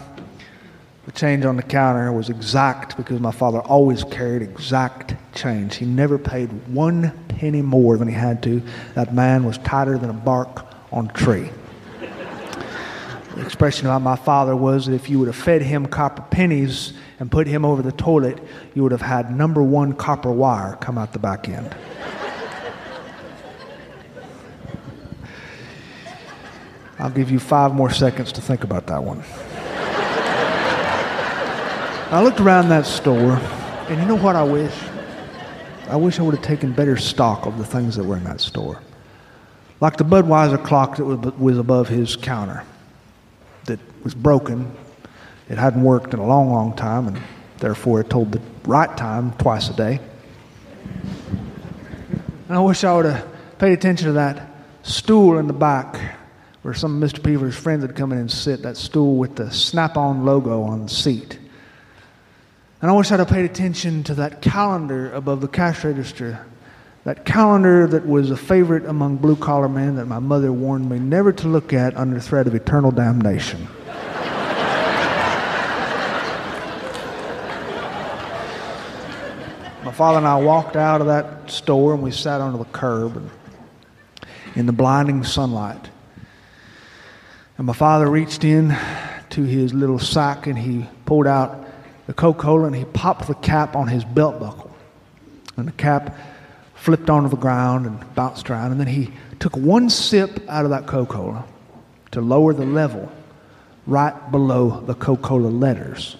The 1.06 1.12
change 1.12 1.46
on 1.46 1.56
the 1.56 1.62
counter 1.62 2.12
was 2.12 2.28
exact 2.28 2.94
because 2.98 3.20
my 3.20 3.30
father 3.30 3.60
always 3.60 4.04
carried 4.04 4.42
exact 4.42 5.14
change. 5.34 5.76
He 5.76 5.86
never 5.86 6.18
paid 6.18 6.50
one 6.68 7.10
penny 7.28 7.62
more 7.62 7.96
than 7.96 8.06
he 8.06 8.12
had 8.12 8.42
to. 8.42 8.60
That 8.92 9.14
man 9.14 9.44
was 9.44 9.56
tighter 9.56 9.96
than 9.96 10.10
a 10.10 10.12
bark 10.12 10.66
on 10.92 11.08
a 11.08 11.12
tree. 11.14 11.48
The 13.34 13.40
expression 13.40 13.86
about 13.86 14.02
my 14.02 14.16
father 14.16 14.54
was 14.54 14.84
that 14.84 14.92
if 14.92 15.08
you 15.08 15.18
would 15.20 15.28
have 15.28 15.34
fed 15.34 15.62
him 15.62 15.86
copper 15.86 16.20
pennies 16.30 16.92
and 17.18 17.30
put 17.30 17.46
him 17.46 17.64
over 17.64 17.80
the 17.80 17.92
toilet, 17.92 18.38
you 18.74 18.82
would 18.82 18.92
have 18.92 19.00
had 19.00 19.34
number 19.34 19.62
one 19.62 19.94
copper 19.94 20.30
wire 20.30 20.76
come 20.82 20.98
out 20.98 21.14
the 21.14 21.18
back 21.18 21.48
end. 21.48 21.74
I'll 26.98 27.10
give 27.10 27.30
you 27.30 27.38
five 27.38 27.72
more 27.74 27.90
seconds 27.90 28.32
to 28.32 28.40
think 28.40 28.64
about 28.64 28.88
that 28.88 29.02
one. 29.02 29.22
I 32.10 32.22
looked 32.22 32.40
around 32.40 32.70
that 32.70 32.86
store, 32.86 33.34
and 33.88 34.00
you 34.00 34.06
know 34.06 34.16
what 34.16 34.34
I 34.34 34.42
wish? 34.42 34.74
I 35.88 35.96
wish 35.96 36.18
I 36.18 36.22
would 36.22 36.34
have 36.34 36.44
taken 36.44 36.72
better 36.72 36.96
stock 36.96 37.46
of 37.46 37.56
the 37.56 37.64
things 37.64 37.96
that 37.96 38.04
were 38.04 38.16
in 38.16 38.24
that 38.24 38.40
store. 38.40 38.80
Like 39.80 39.96
the 39.96 40.04
Budweiser 40.04 40.62
clock 40.64 40.96
that 40.96 41.04
was 41.04 41.56
above 41.56 41.88
his 41.88 42.16
counter, 42.16 42.64
that 43.66 43.78
was 44.02 44.14
broken. 44.14 44.74
It 45.48 45.56
hadn't 45.56 45.82
worked 45.82 46.14
in 46.14 46.20
a 46.20 46.26
long, 46.26 46.50
long 46.50 46.74
time, 46.74 47.06
and 47.06 47.20
therefore 47.58 48.00
it 48.00 48.10
told 48.10 48.32
the 48.32 48.40
right 48.64 48.94
time 48.96 49.32
twice 49.32 49.70
a 49.70 49.74
day. 49.74 50.00
And 52.48 52.56
I 52.56 52.60
wish 52.60 52.82
I 52.82 52.96
would 52.96 53.04
have 53.04 53.58
paid 53.58 53.72
attention 53.72 54.08
to 54.08 54.12
that 54.14 54.50
stool 54.82 55.38
in 55.38 55.46
the 55.46 55.52
back 55.52 56.17
where 56.68 56.74
some 56.74 57.02
of 57.02 57.10
Mr. 57.10 57.22
Peevler's 57.22 57.56
friends 57.56 57.80
would 57.80 57.96
come 57.96 58.12
in 58.12 58.18
and 58.18 58.30
sit, 58.30 58.60
that 58.60 58.76
stool 58.76 59.16
with 59.16 59.36
the 59.36 59.50
snap 59.50 59.96
on 59.96 60.26
logo 60.26 60.60
on 60.64 60.82
the 60.82 60.88
seat. 60.90 61.38
And 62.82 62.90
I 62.90 62.94
wish 62.94 63.10
I'd 63.10 63.20
have 63.20 63.28
paid 63.28 63.46
attention 63.46 64.04
to 64.04 64.12
that 64.16 64.42
calendar 64.42 65.10
above 65.14 65.40
the 65.40 65.48
cash 65.48 65.82
register. 65.82 66.44
That 67.04 67.24
calendar 67.24 67.86
that 67.86 68.06
was 68.06 68.30
a 68.30 68.36
favorite 68.36 68.84
among 68.84 69.16
blue 69.16 69.36
collar 69.36 69.70
men 69.70 69.96
that 69.96 70.04
my 70.04 70.18
mother 70.18 70.52
warned 70.52 70.90
me 70.90 70.98
never 70.98 71.32
to 71.32 71.48
look 71.48 71.72
at 71.72 71.96
under 71.96 72.20
threat 72.20 72.46
of 72.46 72.54
eternal 72.54 72.90
damnation. 72.90 73.62
my 79.86 79.92
father 79.94 80.18
and 80.18 80.26
I 80.26 80.38
walked 80.38 80.76
out 80.76 81.00
of 81.00 81.06
that 81.06 81.50
store 81.50 81.94
and 81.94 82.02
we 82.02 82.10
sat 82.10 82.42
on 82.42 82.58
the 82.58 82.64
curb 82.66 83.30
in 84.54 84.66
the 84.66 84.72
blinding 84.72 85.24
sunlight. 85.24 85.88
And 87.58 87.66
my 87.66 87.72
father 87.72 88.08
reached 88.08 88.44
in 88.44 88.68
to 89.30 89.42
his 89.42 89.74
little 89.74 89.98
sack 89.98 90.46
and 90.46 90.56
he 90.56 90.86
pulled 91.06 91.26
out 91.26 91.66
the 92.06 92.14
Coca 92.14 92.40
Cola 92.40 92.66
and 92.66 92.76
he 92.76 92.84
popped 92.84 93.26
the 93.26 93.34
cap 93.34 93.74
on 93.74 93.88
his 93.88 94.04
belt 94.04 94.38
buckle. 94.38 94.72
And 95.56 95.66
the 95.66 95.72
cap 95.72 96.16
flipped 96.76 97.10
onto 97.10 97.28
the 97.28 97.36
ground 97.36 97.84
and 97.84 98.14
bounced 98.14 98.48
around. 98.48 98.70
And 98.70 98.80
then 98.80 98.86
he 98.86 99.10
took 99.40 99.56
one 99.56 99.90
sip 99.90 100.48
out 100.48 100.64
of 100.64 100.70
that 100.70 100.86
Coca 100.86 101.12
Cola 101.12 101.44
to 102.12 102.20
lower 102.20 102.54
the 102.54 102.64
level 102.64 103.10
right 103.88 104.30
below 104.30 104.80
the 104.82 104.94
Coca 104.94 105.22
Cola 105.22 105.48
letters. 105.48 106.16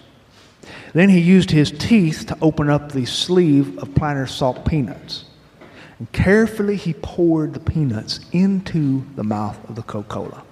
Then 0.93 1.09
he 1.09 1.21
used 1.21 1.53
his 1.53 1.71
teeth 1.71 2.27
to 2.27 2.39
open 2.43 2.69
up 2.69 2.91
the 2.91 3.05
sleeve 3.05 3.79
of 3.79 3.95
Planters 3.95 4.33
Salt 4.33 4.65
Peanuts. 4.65 5.25
And 6.01 6.11
carefully 6.11 6.75
he 6.75 6.95
poured 6.95 7.55
the 7.55 7.61
peanuts 7.61 8.19
into 8.33 9.05
the 9.15 9.25
mouth 9.25 9.57
of 9.69 9.77
the 9.77 9.83
Coca 9.83 10.09
Cola. 10.09 10.43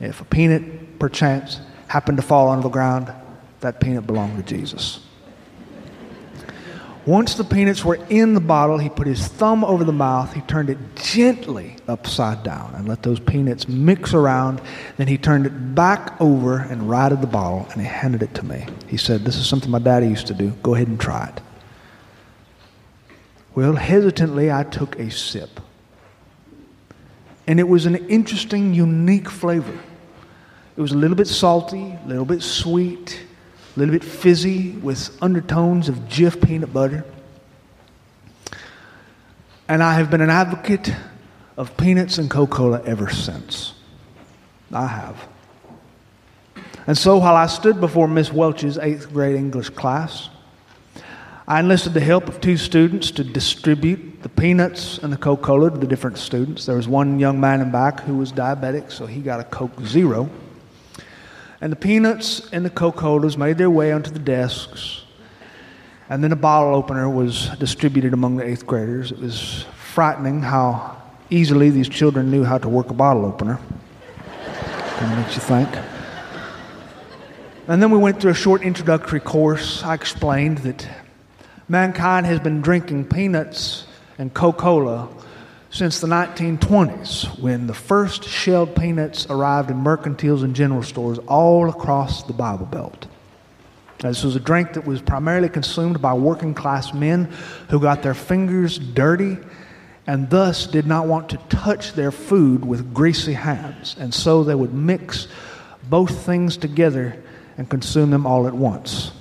If 0.00 0.20
a 0.20 0.24
peanut, 0.24 0.98
perchance, 0.98 1.60
happened 1.88 2.18
to 2.18 2.22
fall 2.22 2.48
on 2.48 2.60
the 2.60 2.68
ground, 2.68 3.12
that 3.60 3.80
peanut 3.80 4.06
belonged 4.06 4.36
to 4.36 4.54
Jesus. 4.54 5.00
Once 7.06 7.34
the 7.34 7.44
peanuts 7.44 7.84
were 7.84 7.98
in 8.08 8.32
the 8.32 8.40
bottle, 8.40 8.78
he 8.78 8.88
put 8.88 9.06
his 9.06 9.28
thumb 9.28 9.62
over 9.62 9.84
the 9.84 9.92
mouth, 9.92 10.32
he 10.32 10.40
turned 10.42 10.70
it 10.70 10.78
gently 10.96 11.76
upside 11.86 12.42
down 12.42 12.74
and 12.74 12.88
let 12.88 13.02
those 13.02 13.20
peanuts 13.20 13.68
mix 13.68 14.14
around. 14.14 14.60
Then 14.96 15.06
he 15.06 15.18
turned 15.18 15.44
it 15.44 15.74
back 15.74 16.18
over 16.18 16.60
and 16.60 16.88
righted 16.88 17.20
the 17.20 17.26
bottle 17.26 17.68
and 17.72 17.82
he 17.82 17.86
handed 17.86 18.22
it 18.22 18.32
to 18.34 18.44
me. 18.44 18.66
He 18.88 18.96
said, 18.96 19.22
This 19.22 19.36
is 19.36 19.46
something 19.46 19.70
my 19.70 19.80
daddy 19.80 20.08
used 20.08 20.26
to 20.28 20.34
do. 20.34 20.50
Go 20.62 20.74
ahead 20.74 20.88
and 20.88 20.98
try 20.98 21.28
it. 21.28 21.42
Well, 23.54 23.74
hesitantly, 23.74 24.50
I 24.50 24.64
took 24.64 24.98
a 24.98 25.10
sip. 25.10 25.60
And 27.46 27.60
it 27.60 27.68
was 27.68 27.86
an 27.86 27.96
interesting, 28.08 28.74
unique 28.74 29.30
flavor. 29.30 29.78
It 30.76 30.80
was 30.80 30.92
a 30.92 30.96
little 30.96 31.16
bit 31.16 31.28
salty, 31.28 31.98
a 32.04 32.08
little 32.08 32.24
bit 32.24 32.42
sweet, 32.42 33.20
a 33.76 33.78
little 33.78 33.92
bit 33.92 34.04
fizzy 34.04 34.72
with 34.72 35.16
undertones 35.22 35.88
of 35.88 35.96
Jif 36.08 36.44
peanut 36.44 36.72
butter. 36.72 37.04
And 39.68 39.82
I 39.82 39.94
have 39.94 40.10
been 40.10 40.20
an 40.20 40.30
advocate 40.30 40.92
of 41.56 41.76
peanuts 41.76 42.18
and 42.18 42.30
Coca 42.30 42.54
Cola 42.54 42.82
ever 42.84 43.10
since. 43.10 43.74
I 44.72 44.86
have. 44.86 45.28
And 46.86 46.98
so 46.98 47.18
while 47.18 47.36
I 47.36 47.46
stood 47.46 47.80
before 47.80 48.08
Miss 48.08 48.32
Welch's 48.32 48.76
eighth 48.78 49.12
grade 49.12 49.36
English 49.36 49.70
class, 49.70 50.28
I 51.46 51.60
enlisted 51.60 51.92
the 51.92 52.00
help 52.00 52.26
of 52.28 52.40
two 52.40 52.56
students 52.56 53.10
to 53.12 53.24
distribute 53.24 54.22
the 54.22 54.30
peanuts 54.30 54.96
and 54.96 55.12
the 55.12 55.18
Coca 55.18 55.42
Cola 55.42 55.70
to 55.70 55.76
the 55.76 55.86
different 55.86 56.16
students. 56.16 56.64
There 56.64 56.76
was 56.76 56.88
one 56.88 57.18
young 57.18 57.38
man 57.38 57.60
in 57.60 57.70
back 57.70 58.00
who 58.00 58.16
was 58.16 58.32
diabetic, 58.32 58.90
so 58.90 59.04
he 59.04 59.20
got 59.20 59.40
a 59.40 59.44
Coke 59.44 59.78
Zero. 59.82 60.30
And 61.60 61.70
the 61.70 61.76
peanuts 61.76 62.50
and 62.50 62.64
the 62.64 62.70
Coca 62.70 62.98
Colas 62.98 63.36
made 63.36 63.58
their 63.58 63.68
way 63.68 63.92
onto 63.92 64.10
the 64.10 64.18
desks. 64.18 65.02
And 66.08 66.24
then 66.24 66.32
a 66.32 66.36
bottle 66.36 66.74
opener 66.74 67.10
was 67.10 67.50
distributed 67.58 68.14
among 68.14 68.36
the 68.36 68.44
eighth 68.46 68.66
graders. 68.66 69.12
It 69.12 69.18
was 69.18 69.66
frightening 69.76 70.40
how 70.40 70.96
easily 71.28 71.68
these 71.68 71.90
children 71.90 72.30
knew 72.30 72.44
how 72.44 72.56
to 72.56 72.70
work 72.70 72.88
a 72.88 72.94
bottle 72.94 73.26
opener. 73.26 73.60
Kind 74.96 75.20
makes 75.20 75.34
you 75.34 75.42
think. 75.42 75.68
And 77.68 77.82
then 77.82 77.90
we 77.90 77.98
went 77.98 78.18
through 78.18 78.30
a 78.30 78.34
short 78.34 78.62
introductory 78.62 79.20
course. 79.20 79.82
I 79.82 79.92
explained 79.92 80.58
that 80.58 80.88
Mankind 81.68 82.26
has 82.26 82.40
been 82.40 82.60
drinking 82.60 83.06
peanuts 83.06 83.86
and 84.18 84.32
Coca 84.34 84.58
Cola 84.58 85.08
since 85.70 86.00
the 86.00 86.06
1920s 86.06 87.40
when 87.40 87.66
the 87.66 87.74
first 87.74 88.24
shelled 88.24 88.76
peanuts 88.76 89.26
arrived 89.30 89.70
in 89.70 89.78
mercantiles 89.78 90.44
and 90.44 90.54
general 90.54 90.82
stores 90.82 91.18
all 91.26 91.70
across 91.70 92.22
the 92.24 92.34
Bible 92.34 92.66
Belt. 92.66 93.06
This 94.00 94.22
was 94.22 94.36
a 94.36 94.40
drink 94.40 94.74
that 94.74 94.86
was 94.86 95.00
primarily 95.00 95.48
consumed 95.48 96.02
by 96.02 96.12
working 96.12 96.52
class 96.52 96.92
men 96.92 97.32
who 97.70 97.80
got 97.80 98.02
their 98.02 98.12
fingers 98.12 98.78
dirty 98.78 99.38
and 100.06 100.28
thus 100.28 100.66
did 100.66 100.86
not 100.86 101.06
want 101.06 101.30
to 101.30 101.38
touch 101.48 101.94
their 101.94 102.12
food 102.12 102.62
with 102.62 102.92
greasy 102.92 103.32
hands. 103.32 103.96
And 103.98 104.12
so 104.12 104.44
they 104.44 104.54
would 104.54 104.74
mix 104.74 105.28
both 105.88 106.26
things 106.26 106.58
together 106.58 107.22
and 107.56 107.70
consume 107.70 108.10
them 108.10 108.26
all 108.26 108.46
at 108.46 108.52
once. 108.52 109.12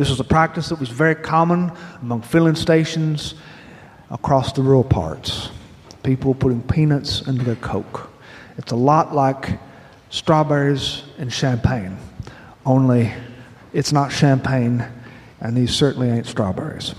This 0.00 0.08
was 0.08 0.18
a 0.18 0.24
practice 0.24 0.70
that 0.70 0.80
was 0.80 0.88
very 0.88 1.14
common 1.14 1.70
among 2.00 2.22
filling 2.22 2.54
stations 2.54 3.34
across 4.10 4.50
the 4.50 4.62
rural 4.62 4.82
parts. 4.82 5.50
People 6.02 6.34
putting 6.34 6.62
peanuts 6.62 7.20
into 7.28 7.44
their 7.44 7.56
Coke. 7.56 8.10
It's 8.56 8.72
a 8.72 8.76
lot 8.76 9.14
like 9.14 9.60
strawberries 10.08 11.02
and 11.18 11.30
champagne, 11.30 11.98
only 12.64 13.12
it's 13.74 13.92
not 13.92 14.10
champagne, 14.10 14.86
and 15.42 15.54
these 15.54 15.74
certainly 15.74 16.08
ain't 16.08 16.24
strawberries. 16.24 16.94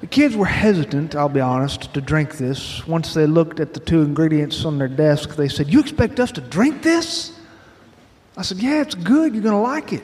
the 0.00 0.08
kids 0.08 0.34
were 0.34 0.46
hesitant, 0.46 1.14
I'll 1.14 1.28
be 1.28 1.38
honest, 1.38 1.94
to 1.94 2.00
drink 2.00 2.38
this. 2.38 2.84
Once 2.88 3.14
they 3.14 3.26
looked 3.26 3.60
at 3.60 3.72
the 3.72 3.78
two 3.78 4.02
ingredients 4.02 4.64
on 4.64 4.78
their 4.78 4.88
desk, 4.88 5.36
they 5.36 5.46
said, 5.46 5.72
You 5.72 5.78
expect 5.78 6.18
us 6.18 6.32
to 6.32 6.40
drink 6.40 6.82
this? 6.82 7.38
I 8.36 8.42
said, 8.42 8.58
Yeah, 8.58 8.80
it's 8.80 8.96
good. 8.96 9.32
You're 9.32 9.44
going 9.44 9.54
to 9.54 9.60
like 9.60 9.92
it. 9.92 10.02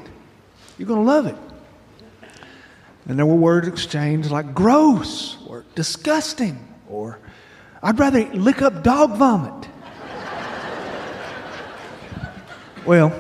You're 0.79 0.89
going 0.89 1.01
to 1.01 1.07
love 1.07 1.27
it. 1.27 1.37
And 3.09 3.19
there 3.19 3.27
were 3.27 3.35
words 3.35 3.69
exchanged 3.69 4.31
like 4.31 4.55
gross 4.55 5.39
or 5.47 5.65
disgusting 5.75 6.67
or 6.89 7.19
I'd 7.83 7.99
rather 7.99 8.25
lick 8.33 8.63
up 8.63 8.83
dog 8.83 9.17
vomit. 9.17 9.69
well, 12.87 13.17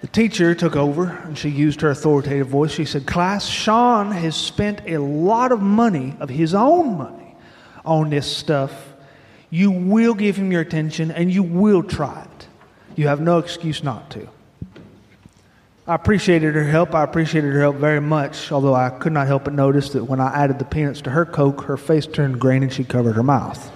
the 0.00 0.06
teacher 0.06 0.54
took 0.54 0.76
over 0.76 1.08
and 1.08 1.36
she 1.36 1.48
used 1.48 1.80
her 1.82 1.90
authoritative 1.90 2.48
voice. 2.48 2.72
She 2.72 2.84
said, 2.84 3.06
Class, 3.06 3.46
Sean 3.46 4.10
has 4.10 4.36
spent 4.36 4.82
a 4.86 4.98
lot 4.98 5.52
of 5.52 5.60
money, 5.60 6.16
of 6.20 6.30
his 6.30 6.54
own 6.54 6.96
money, 6.96 7.34
on 7.84 8.10
this 8.10 8.26
stuff. 8.26 8.72
You 9.50 9.70
will 9.70 10.14
give 10.14 10.36
him 10.36 10.50
your 10.52 10.60
attention 10.60 11.10
and 11.10 11.30
you 11.30 11.42
will 11.42 11.82
try 11.82 12.22
it. 12.22 12.48
You 12.94 13.08
have 13.08 13.20
no 13.20 13.38
excuse 13.38 13.82
not 13.82 14.10
to. 14.12 14.28
I 15.88 15.94
appreciated 15.94 16.56
her 16.56 16.64
help. 16.64 16.96
I 16.96 17.04
appreciated 17.04 17.52
her 17.52 17.60
help 17.60 17.76
very 17.76 18.00
much, 18.00 18.50
although 18.50 18.74
I 18.74 18.90
could 18.90 19.12
not 19.12 19.28
help 19.28 19.44
but 19.44 19.52
notice 19.52 19.90
that 19.90 20.02
when 20.02 20.18
I 20.18 20.34
added 20.34 20.58
the 20.58 20.64
peanuts 20.64 21.00
to 21.02 21.10
her 21.10 21.24
Coke, 21.24 21.60
her 21.62 21.76
face 21.76 22.06
turned 22.08 22.40
green 22.40 22.64
and 22.64 22.72
she 22.72 22.82
covered 22.82 23.12
her 23.12 23.22
mouth. 23.22 23.70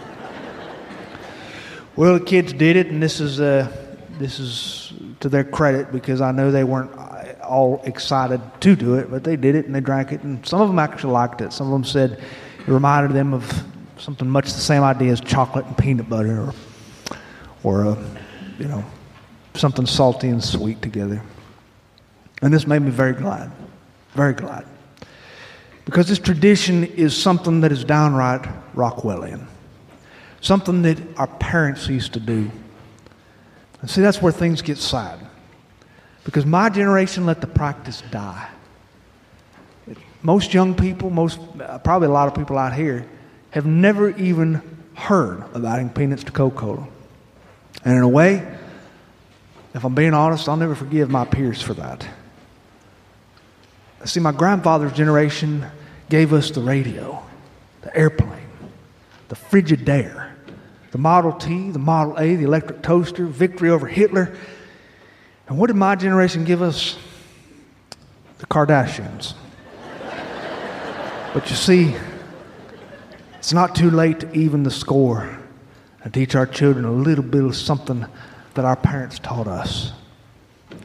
well, 1.94 2.18
the 2.18 2.24
kids 2.24 2.52
did 2.52 2.74
it, 2.74 2.88
and 2.88 3.00
this 3.00 3.20
is, 3.20 3.40
uh, 3.40 3.70
this 4.18 4.40
is 4.40 4.92
to 5.20 5.28
their 5.28 5.44
credit 5.44 5.92
because 5.92 6.20
I 6.20 6.32
know 6.32 6.50
they 6.50 6.64
weren't 6.64 6.90
all 7.44 7.80
excited 7.84 8.40
to 8.62 8.74
do 8.74 8.94
it, 8.96 9.08
but 9.08 9.22
they 9.22 9.36
did 9.36 9.54
it 9.54 9.66
and 9.66 9.74
they 9.74 9.80
drank 9.80 10.10
it, 10.10 10.22
and 10.24 10.44
some 10.44 10.60
of 10.60 10.66
them 10.66 10.80
actually 10.80 11.12
liked 11.12 11.40
it. 11.40 11.52
Some 11.52 11.68
of 11.68 11.72
them 11.72 11.84
said 11.84 12.12
it 12.58 12.68
reminded 12.68 13.12
them 13.12 13.32
of 13.32 13.64
something 13.98 14.28
much 14.28 14.46
the 14.46 14.60
same 14.60 14.82
idea 14.82 15.12
as 15.12 15.20
chocolate 15.20 15.64
and 15.64 15.78
peanut 15.78 16.08
butter 16.08 16.40
or 16.40 16.54
or 17.62 17.84
a, 17.84 18.04
you 18.58 18.66
know, 18.66 18.82
something 19.54 19.86
salty 19.86 20.28
and 20.28 20.42
sweet 20.42 20.82
together. 20.82 21.22
And 22.42 22.52
this 22.52 22.66
made 22.66 22.82
me 22.82 22.90
very 22.90 23.12
glad, 23.12 23.50
very 24.14 24.32
glad. 24.32 24.66
Because 25.84 26.08
this 26.08 26.18
tradition 26.18 26.84
is 26.84 27.16
something 27.16 27.60
that 27.60 27.72
is 27.72 27.84
downright 27.84 28.42
Rockwellian, 28.74 29.46
something 30.40 30.82
that 30.82 30.98
our 31.18 31.26
parents 31.26 31.88
used 31.88 32.12
to 32.14 32.20
do. 32.20 32.50
And 33.80 33.90
see, 33.90 34.00
that's 34.00 34.22
where 34.22 34.32
things 34.32 34.62
get 34.62 34.78
sad. 34.78 35.18
Because 36.24 36.46
my 36.46 36.68
generation 36.68 37.26
let 37.26 37.40
the 37.40 37.46
practice 37.46 38.02
die. 38.10 38.48
Most 40.22 40.52
young 40.52 40.74
people, 40.74 41.10
most, 41.10 41.40
uh, 41.60 41.78
probably 41.78 42.08
a 42.08 42.10
lot 42.10 42.28
of 42.28 42.34
people 42.34 42.58
out 42.58 42.74
here, 42.74 43.06
have 43.50 43.66
never 43.66 44.10
even 44.16 44.62
heard 44.94 45.42
of 45.54 45.64
adding 45.64 45.88
peanuts 45.88 46.24
to 46.24 46.30
Coca 46.30 46.56
Cola. 46.56 46.88
And 47.84 47.96
in 47.96 48.02
a 48.02 48.08
way, 48.08 48.46
if 49.74 49.82
I'm 49.84 49.94
being 49.94 50.14
honest, 50.14 50.48
I'll 50.48 50.56
never 50.56 50.74
forgive 50.74 51.10
my 51.10 51.24
peers 51.24 51.62
for 51.62 51.74
that. 51.74 52.06
See, 54.04 54.20
my 54.20 54.32
grandfather's 54.32 54.92
generation 54.92 55.66
gave 56.08 56.32
us 56.32 56.50
the 56.50 56.60
radio, 56.60 57.22
the 57.82 57.94
airplane, 57.96 58.48
the 59.28 59.36
Frigidaire, 59.36 60.30
the 60.90 60.98
Model 60.98 61.32
T, 61.32 61.70
the 61.70 61.78
Model 61.78 62.18
A, 62.18 62.34
the 62.34 62.44
electric 62.44 62.82
toaster, 62.82 63.26
victory 63.26 63.68
over 63.70 63.86
Hitler. 63.86 64.34
And 65.48 65.58
what 65.58 65.66
did 65.66 65.76
my 65.76 65.96
generation 65.96 66.44
give 66.44 66.62
us? 66.62 66.96
The 68.38 68.46
Kardashians. 68.46 69.34
but 71.34 71.50
you 71.50 71.56
see, 71.56 71.94
it's 73.38 73.52
not 73.52 73.74
too 73.74 73.90
late 73.90 74.20
to 74.20 74.32
even 74.32 74.62
the 74.62 74.70
score 74.70 75.38
and 76.02 76.12
teach 76.14 76.34
our 76.34 76.46
children 76.46 76.86
a 76.86 76.90
little 76.90 77.24
bit 77.24 77.44
of 77.44 77.54
something 77.54 78.06
that 78.54 78.64
our 78.64 78.76
parents 78.76 79.18
taught 79.18 79.46
us. 79.46 79.92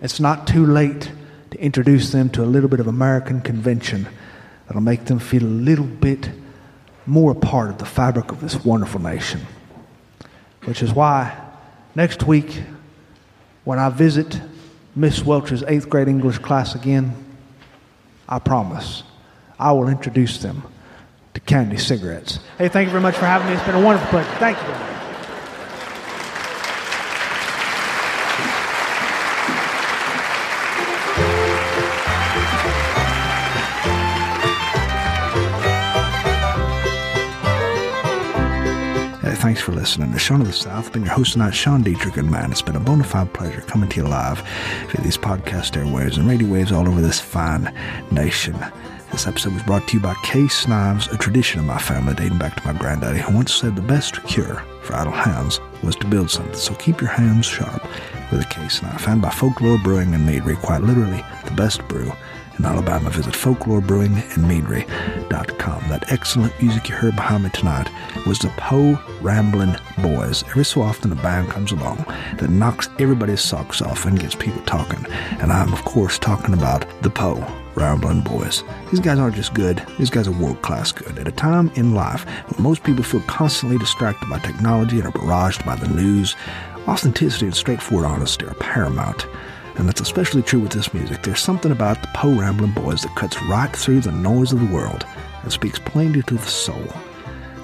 It's 0.02 0.20
not 0.20 0.48
too 0.48 0.66
late 0.66 1.12
to 1.56 1.62
introduce 1.62 2.12
them 2.12 2.30
to 2.30 2.44
a 2.44 2.46
little 2.46 2.68
bit 2.68 2.82
of 2.82 2.88
American 2.88 3.40
convention 3.40 4.08
that'll 4.68 4.82
make 4.82 5.06
them 5.06 5.20
feel 5.20 5.44
a 5.44 5.48
little 5.48 5.86
bit 5.86 6.30
more 7.06 7.32
a 7.32 7.36
part 7.36 7.70
of 7.70 7.78
the 7.78 7.86
fabric 7.86 8.32
of 8.32 8.42
this 8.42 8.66
wonderful 8.66 9.02
nation. 9.02 9.40
Which 10.66 10.84
is 10.84 10.92
why 10.92 11.40
next 11.94 12.24
week, 12.24 12.62
when 13.64 13.80
I 13.80 13.90
visit 13.90 14.42
Miss 14.96 15.24
Welch's 15.24 15.64
eighth 15.64 15.90
grade 15.90 16.10
English 16.10 16.40
class 16.40 16.76
again, 16.76 17.14
I 18.28 18.40
promise 18.40 19.04
I 19.58 19.72
will 19.72 19.88
introduce 19.88 20.40
them 20.40 20.64
to 21.36 21.40
candy 21.40 21.78
cigarettes. 21.78 22.40
Hey, 22.58 22.68
thank 22.68 22.88
you 22.88 22.92
very 22.92 23.04
much 23.04 23.16
for 23.16 23.26
having 23.26 23.48
me. 23.48 23.54
It's 23.54 23.64
been 23.66 23.76
a 23.76 23.82
wonderful 23.82 24.10
pleasure. 24.10 24.30
Thank 24.40 24.58
you. 24.58 24.95
Thanks 39.36 39.62
for 39.62 39.74
listening 39.74 40.12
to 40.14 40.20
Sean 40.20 40.42
of 40.42 40.48
the 40.48 40.54
South. 40.54 40.94
Been 40.94 41.04
your 41.04 41.14
host 41.14 41.34
tonight, 41.34 41.52
Sean 41.52 41.84
Dietrich, 41.84 42.18
and 42.18 42.30
man, 42.32 42.52
it's 42.52 42.62
been 42.62 42.76
a 42.76 42.80
bona 42.80 43.04
fide 43.04 43.34
pleasure 43.34 43.62
coming 43.62 43.90
to 43.90 43.98
you 43.98 44.08
live 44.08 44.40
via 44.90 45.02
these 45.02 45.18
podcast 45.18 45.74
airwaves 45.74 46.18
and 46.18 46.28
radio 46.28 46.48
waves 46.48 46.72
all 46.72 46.88
over 46.88 47.02
this 47.02 47.20
fine 47.20 47.74
nation. 48.12 48.56
This 49.12 49.28
episode 49.28 49.54
was 49.54 49.64
brought 49.64 49.88
to 49.90 49.98
you 49.98 50.00
by 50.00 50.14
Case 50.24 50.68
Knives, 50.68 51.08
a 51.08 51.18
tradition 51.18 51.60
of 51.60 51.66
my 51.66 51.78
family 51.78 52.14
dating 52.16 52.38
back 52.38 52.56
to 52.56 52.66
my 52.68 52.78
granddaddy, 52.78 53.20
who 53.20 53.36
once 53.36 53.54
said 53.54 53.76
the 53.76 53.82
best 53.82 54.24
cure 54.24 54.64
for 54.84 54.96
idle 54.96 55.12
hands 55.12 55.60
was 55.84 55.96
to 55.98 56.08
build 56.08 56.30
something. 56.30 56.56
So 56.56 56.74
keep 56.76 57.02
your 57.02 57.10
hands 57.10 57.46
sharp 57.46 57.84
with 58.32 58.42
a 58.42 58.50
case 58.50 58.82
knife. 58.82 59.08
And 59.08 59.22
by 59.22 59.30
Folklore 59.32 59.80
Brewing 59.84 60.14
and 60.14 60.28
Meadery, 60.28 60.58
quite 60.58 60.82
literally 60.82 61.24
the 61.46 61.52
best 61.52 61.86
brew 61.88 62.12
in 62.58 62.66
Alabama. 62.66 63.10
Visit 63.10 63.34
folklorebrewingandmeadery.com. 63.34 65.90
That 65.90 66.12
excellent 66.12 66.54
music 66.62 66.90
you 66.90 66.96
heard 66.96 67.16
behind 67.16 67.44
me 67.44 67.50
tonight 67.52 67.90
was 68.26 68.40
the 68.40 68.50
Po' 68.58 69.00
Ramblin' 69.22 69.78
Boys. 70.02 70.44
Every 70.44 70.66
so 70.66 70.82
often 70.82 71.12
a 71.12 71.16
band 71.16 71.50
comes 71.50 71.72
along 71.72 72.06
that 72.38 72.50
knocks 72.50 72.90
everybody's 73.00 73.42
socks 73.42 73.82
off 73.82 74.06
and 74.06 74.20
gets 74.20 74.36
people 74.36 74.62
talking. 74.64 75.06
And 75.40 75.52
I'm, 75.52 75.74
of 75.74 75.84
course, 75.84 76.20
talking 76.20 76.54
about 76.54 76.86
the 77.02 77.10
Po' 77.10 77.44
Ramblin' 77.76 78.22
Boys. 78.22 78.64
These 78.90 79.02
guys 79.02 79.20
aren't 79.20 79.36
just 79.36 79.54
good, 79.54 79.86
these 79.98 80.10
guys 80.10 80.28
are 80.28 80.32
world 80.32 80.62
class 80.62 80.92
good. 80.92 81.20
At 81.20 81.28
a 81.28 81.32
time 81.32 81.70
in 81.76 81.94
life 81.94 82.26
when 82.50 82.64
most 82.64 82.84
people 82.84 83.04
feel 83.04 83.22
constantly 83.22 83.78
distracted 83.78 84.30
by 84.30 84.40
technology 84.40 84.98
and 84.98 85.08
are 85.08 85.12
barraged 85.12 85.66
by 85.66 85.76
the 85.76 85.88
news, 85.90 86.36
authenticity 86.88 87.46
and 87.46 87.56
straightforward 87.56 88.08
honesty 88.08 88.46
are 88.46 88.54
paramount. 88.56 89.28
And 89.78 89.88
that's 89.88 90.02
especially 90.02 90.42
true 90.42 90.60
with 90.60 90.72
this 90.72 90.94
music. 90.94 91.24
There's 91.24 91.42
something 91.42 91.72
about 91.72 92.02
the 92.02 92.08
Po' 92.14 92.34
Ramblin' 92.34 92.72
Boys 92.72 93.02
that 93.02 93.16
cuts 93.16 93.42
right 93.44 93.76
through 93.76 94.02
the 94.02 94.12
noise 94.12 94.54
of 94.54 94.60
the 94.60 94.74
world 94.74 95.06
and 95.44 95.52
speaks 95.52 95.80
plainly 95.80 96.22
to 96.24 96.36
the 96.36 96.48
soul. 96.48 96.88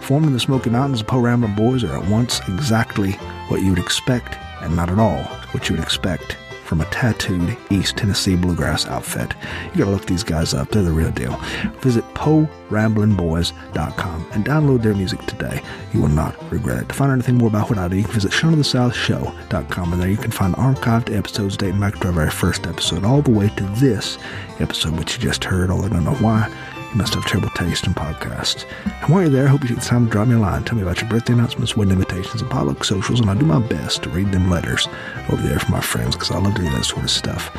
Formed 0.01 0.27
in 0.27 0.33
the 0.33 0.39
Smoky 0.39 0.69
Mountains, 0.69 0.99
the 0.99 1.05
Po' 1.05 1.19
Ramblin' 1.19 1.55
Boys 1.55 1.83
are 1.83 1.97
at 1.97 2.09
once 2.09 2.41
exactly 2.47 3.13
what 3.47 3.61
you 3.61 3.69
would 3.69 3.79
expect 3.79 4.37
and 4.61 4.75
not 4.75 4.89
at 4.89 4.99
all 4.99 5.23
what 5.53 5.69
you 5.69 5.75
would 5.75 5.83
expect 5.83 6.37
from 6.71 6.79
a 6.79 6.85
tattooed 6.85 7.57
East 7.69 7.97
Tennessee 7.97 8.37
bluegrass 8.37 8.87
outfit. 8.87 9.33
You 9.73 9.79
gotta 9.79 9.91
look 9.91 10.05
these 10.05 10.23
guys 10.23 10.53
up, 10.53 10.69
they're 10.69 10.83
the 10.83 10.91
real 10.93 11.11
deal. 11.11 11.35
Visit 11.81 12.05
PoRamblinBoys.com 12.13 14.27
and 14.31 14.45
download 14.45 14.81
their 14.81 14.93
music 14.93 15.19
today. 15.23 15.61
You 15.91 15.99
will 15.99 16.07
not 16.07 16.33
regret 16.49 16.83
it. 16.83 16.87
To 16.87 16.95
find 16.95 17.11
out 17.11 17.15
anything 17.15 17.39
more 17.39 17.49
about 17.49 17.69
what 17.69 17.77
I 17.77 17.89
do, 17.89 17.97
you 17.97 18.05
can 18.05 18.13
visit 18.13 18.31
SeanOfTheSouthShow.com 18.31 19.91
and 19.91 20.01
there 20.01 20.09
you 20.09 20.15
can 20.15 20.31
find 20.31 20.55
archived 20.55 21.13
episodes 21.13 21.57
dating 21.57 21.81
back 21.81 21.99
to 21.99 22.07
our 22.07 22.13
very 22.13 22.31
first 22.31 22.65
episode 22.65 23.03
all 23.03 23.21
the 23.21 23.31
way 23.31 23.49
to 23.49 23.63
this 23.75 24.17
episode, 24.61 24.97
which 24.97 25.17
you 25.17 25.21
just 25.21 25.43
heard, 25.43 25.71
although 25.71 25.87
I 25.87 25.89
don't 25.89 26.05
know 26.05 26.13
why. 26.13 26.49
You 26.91 26.97
must 26.97 27.13
have 27.13 27.25
terrible 27.25 27.49
taste 27.51 27.87
in 27.87 27.93
podcasts. 27.93 28.65
And 28.83 29.13
while 29.13 29.21
you're 29.21 29.29
there, 29.29 29.45
I 29.45 29.49
hope 29.49 29.61
you 29.61 29.69
take 29.69 29.79
the 29.79 29.85
time 29.85 30.05
to 30.05 30.11
drop 30.11 30.27
me 30.27 30.35
a 30.35 30.39
line. 30.39 30.65
Tell 30.65 30.75
me 30.75 30.81
about 30.81 30.99
your 30.99 31.09
birthday 31.09 31.31
announcements, 31.31 31.77
wedding 31.77 31.93
invitations, 31.93 32.41
and 32.41 32.51
potluck 32.51 32.83
socials, 32.83 33.21
and 33.21 33.29
I'll 33.29 33.37
do 33.37 33.45
my 33.45 33.59
best 33.59 34.03
to 34.03 34.09
read 34.09 34.31
them 34.33 34.49
letters 34.49 34.89
over 35.29 35.41
there 35.41 35.57
from 35.57 35.71
my 35.71 35.79
friends 35.79 36.15
because 36.15 36.31
I 36.31 36.39
love 36.39 36.53
to 36.55 36.61
do 36.63 36.69
that 36.69 36.83
sort 36.83 37.03
of 37.03 37.09
stuff 37.09 37.49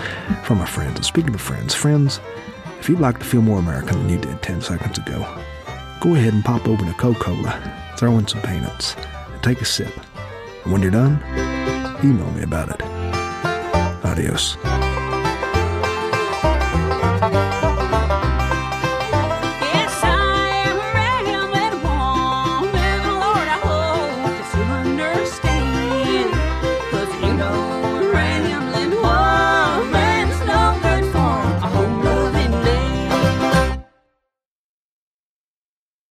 from 0.45 0.59
my 0.59 0.66
friends. 0.66 0.97
And 0.97 1.05
speaking 1.05 1.33
of 1.33 1.41
friends, 1.41 1.74
friends, 1.74 2.20
if 2.78 2.91
you'd 2.91 3.01
like 3.01 3.18
to 3.20 3.24
feel 3.24 3.41
more 3.41 3.59
American 3.59 3.99
than 4.01 4.11
you 4.11 4.18
did 4.18 4.43
10 4.43 4.61
seconds 4.61 4.99
ago, 4.99 5.20
go 6.01 6.14
ahead 6.14 6.35
and 6.35 6.45
pop 6.45 6.68
open 6.68 6.89
a 6.89 6.95
Coca-Cola, 6.95 7.95
throw 7.97 8.18
in 8.18 8.28
some 8.28 8.43
peanuts, 8.43 8.97
and 9.33 9.43
take 9.43 9.62
a 9.62 9.64
sip. 9.64 9.95
And 10.64 10.72
when 10.72 10.83
you're 10.83 10.91
done, 10.91 11.22
email 12.05 12.30
me 12.33 12.43
about 12.43 12.68
it. 12.68 12.83
Adios. 14.05 14.59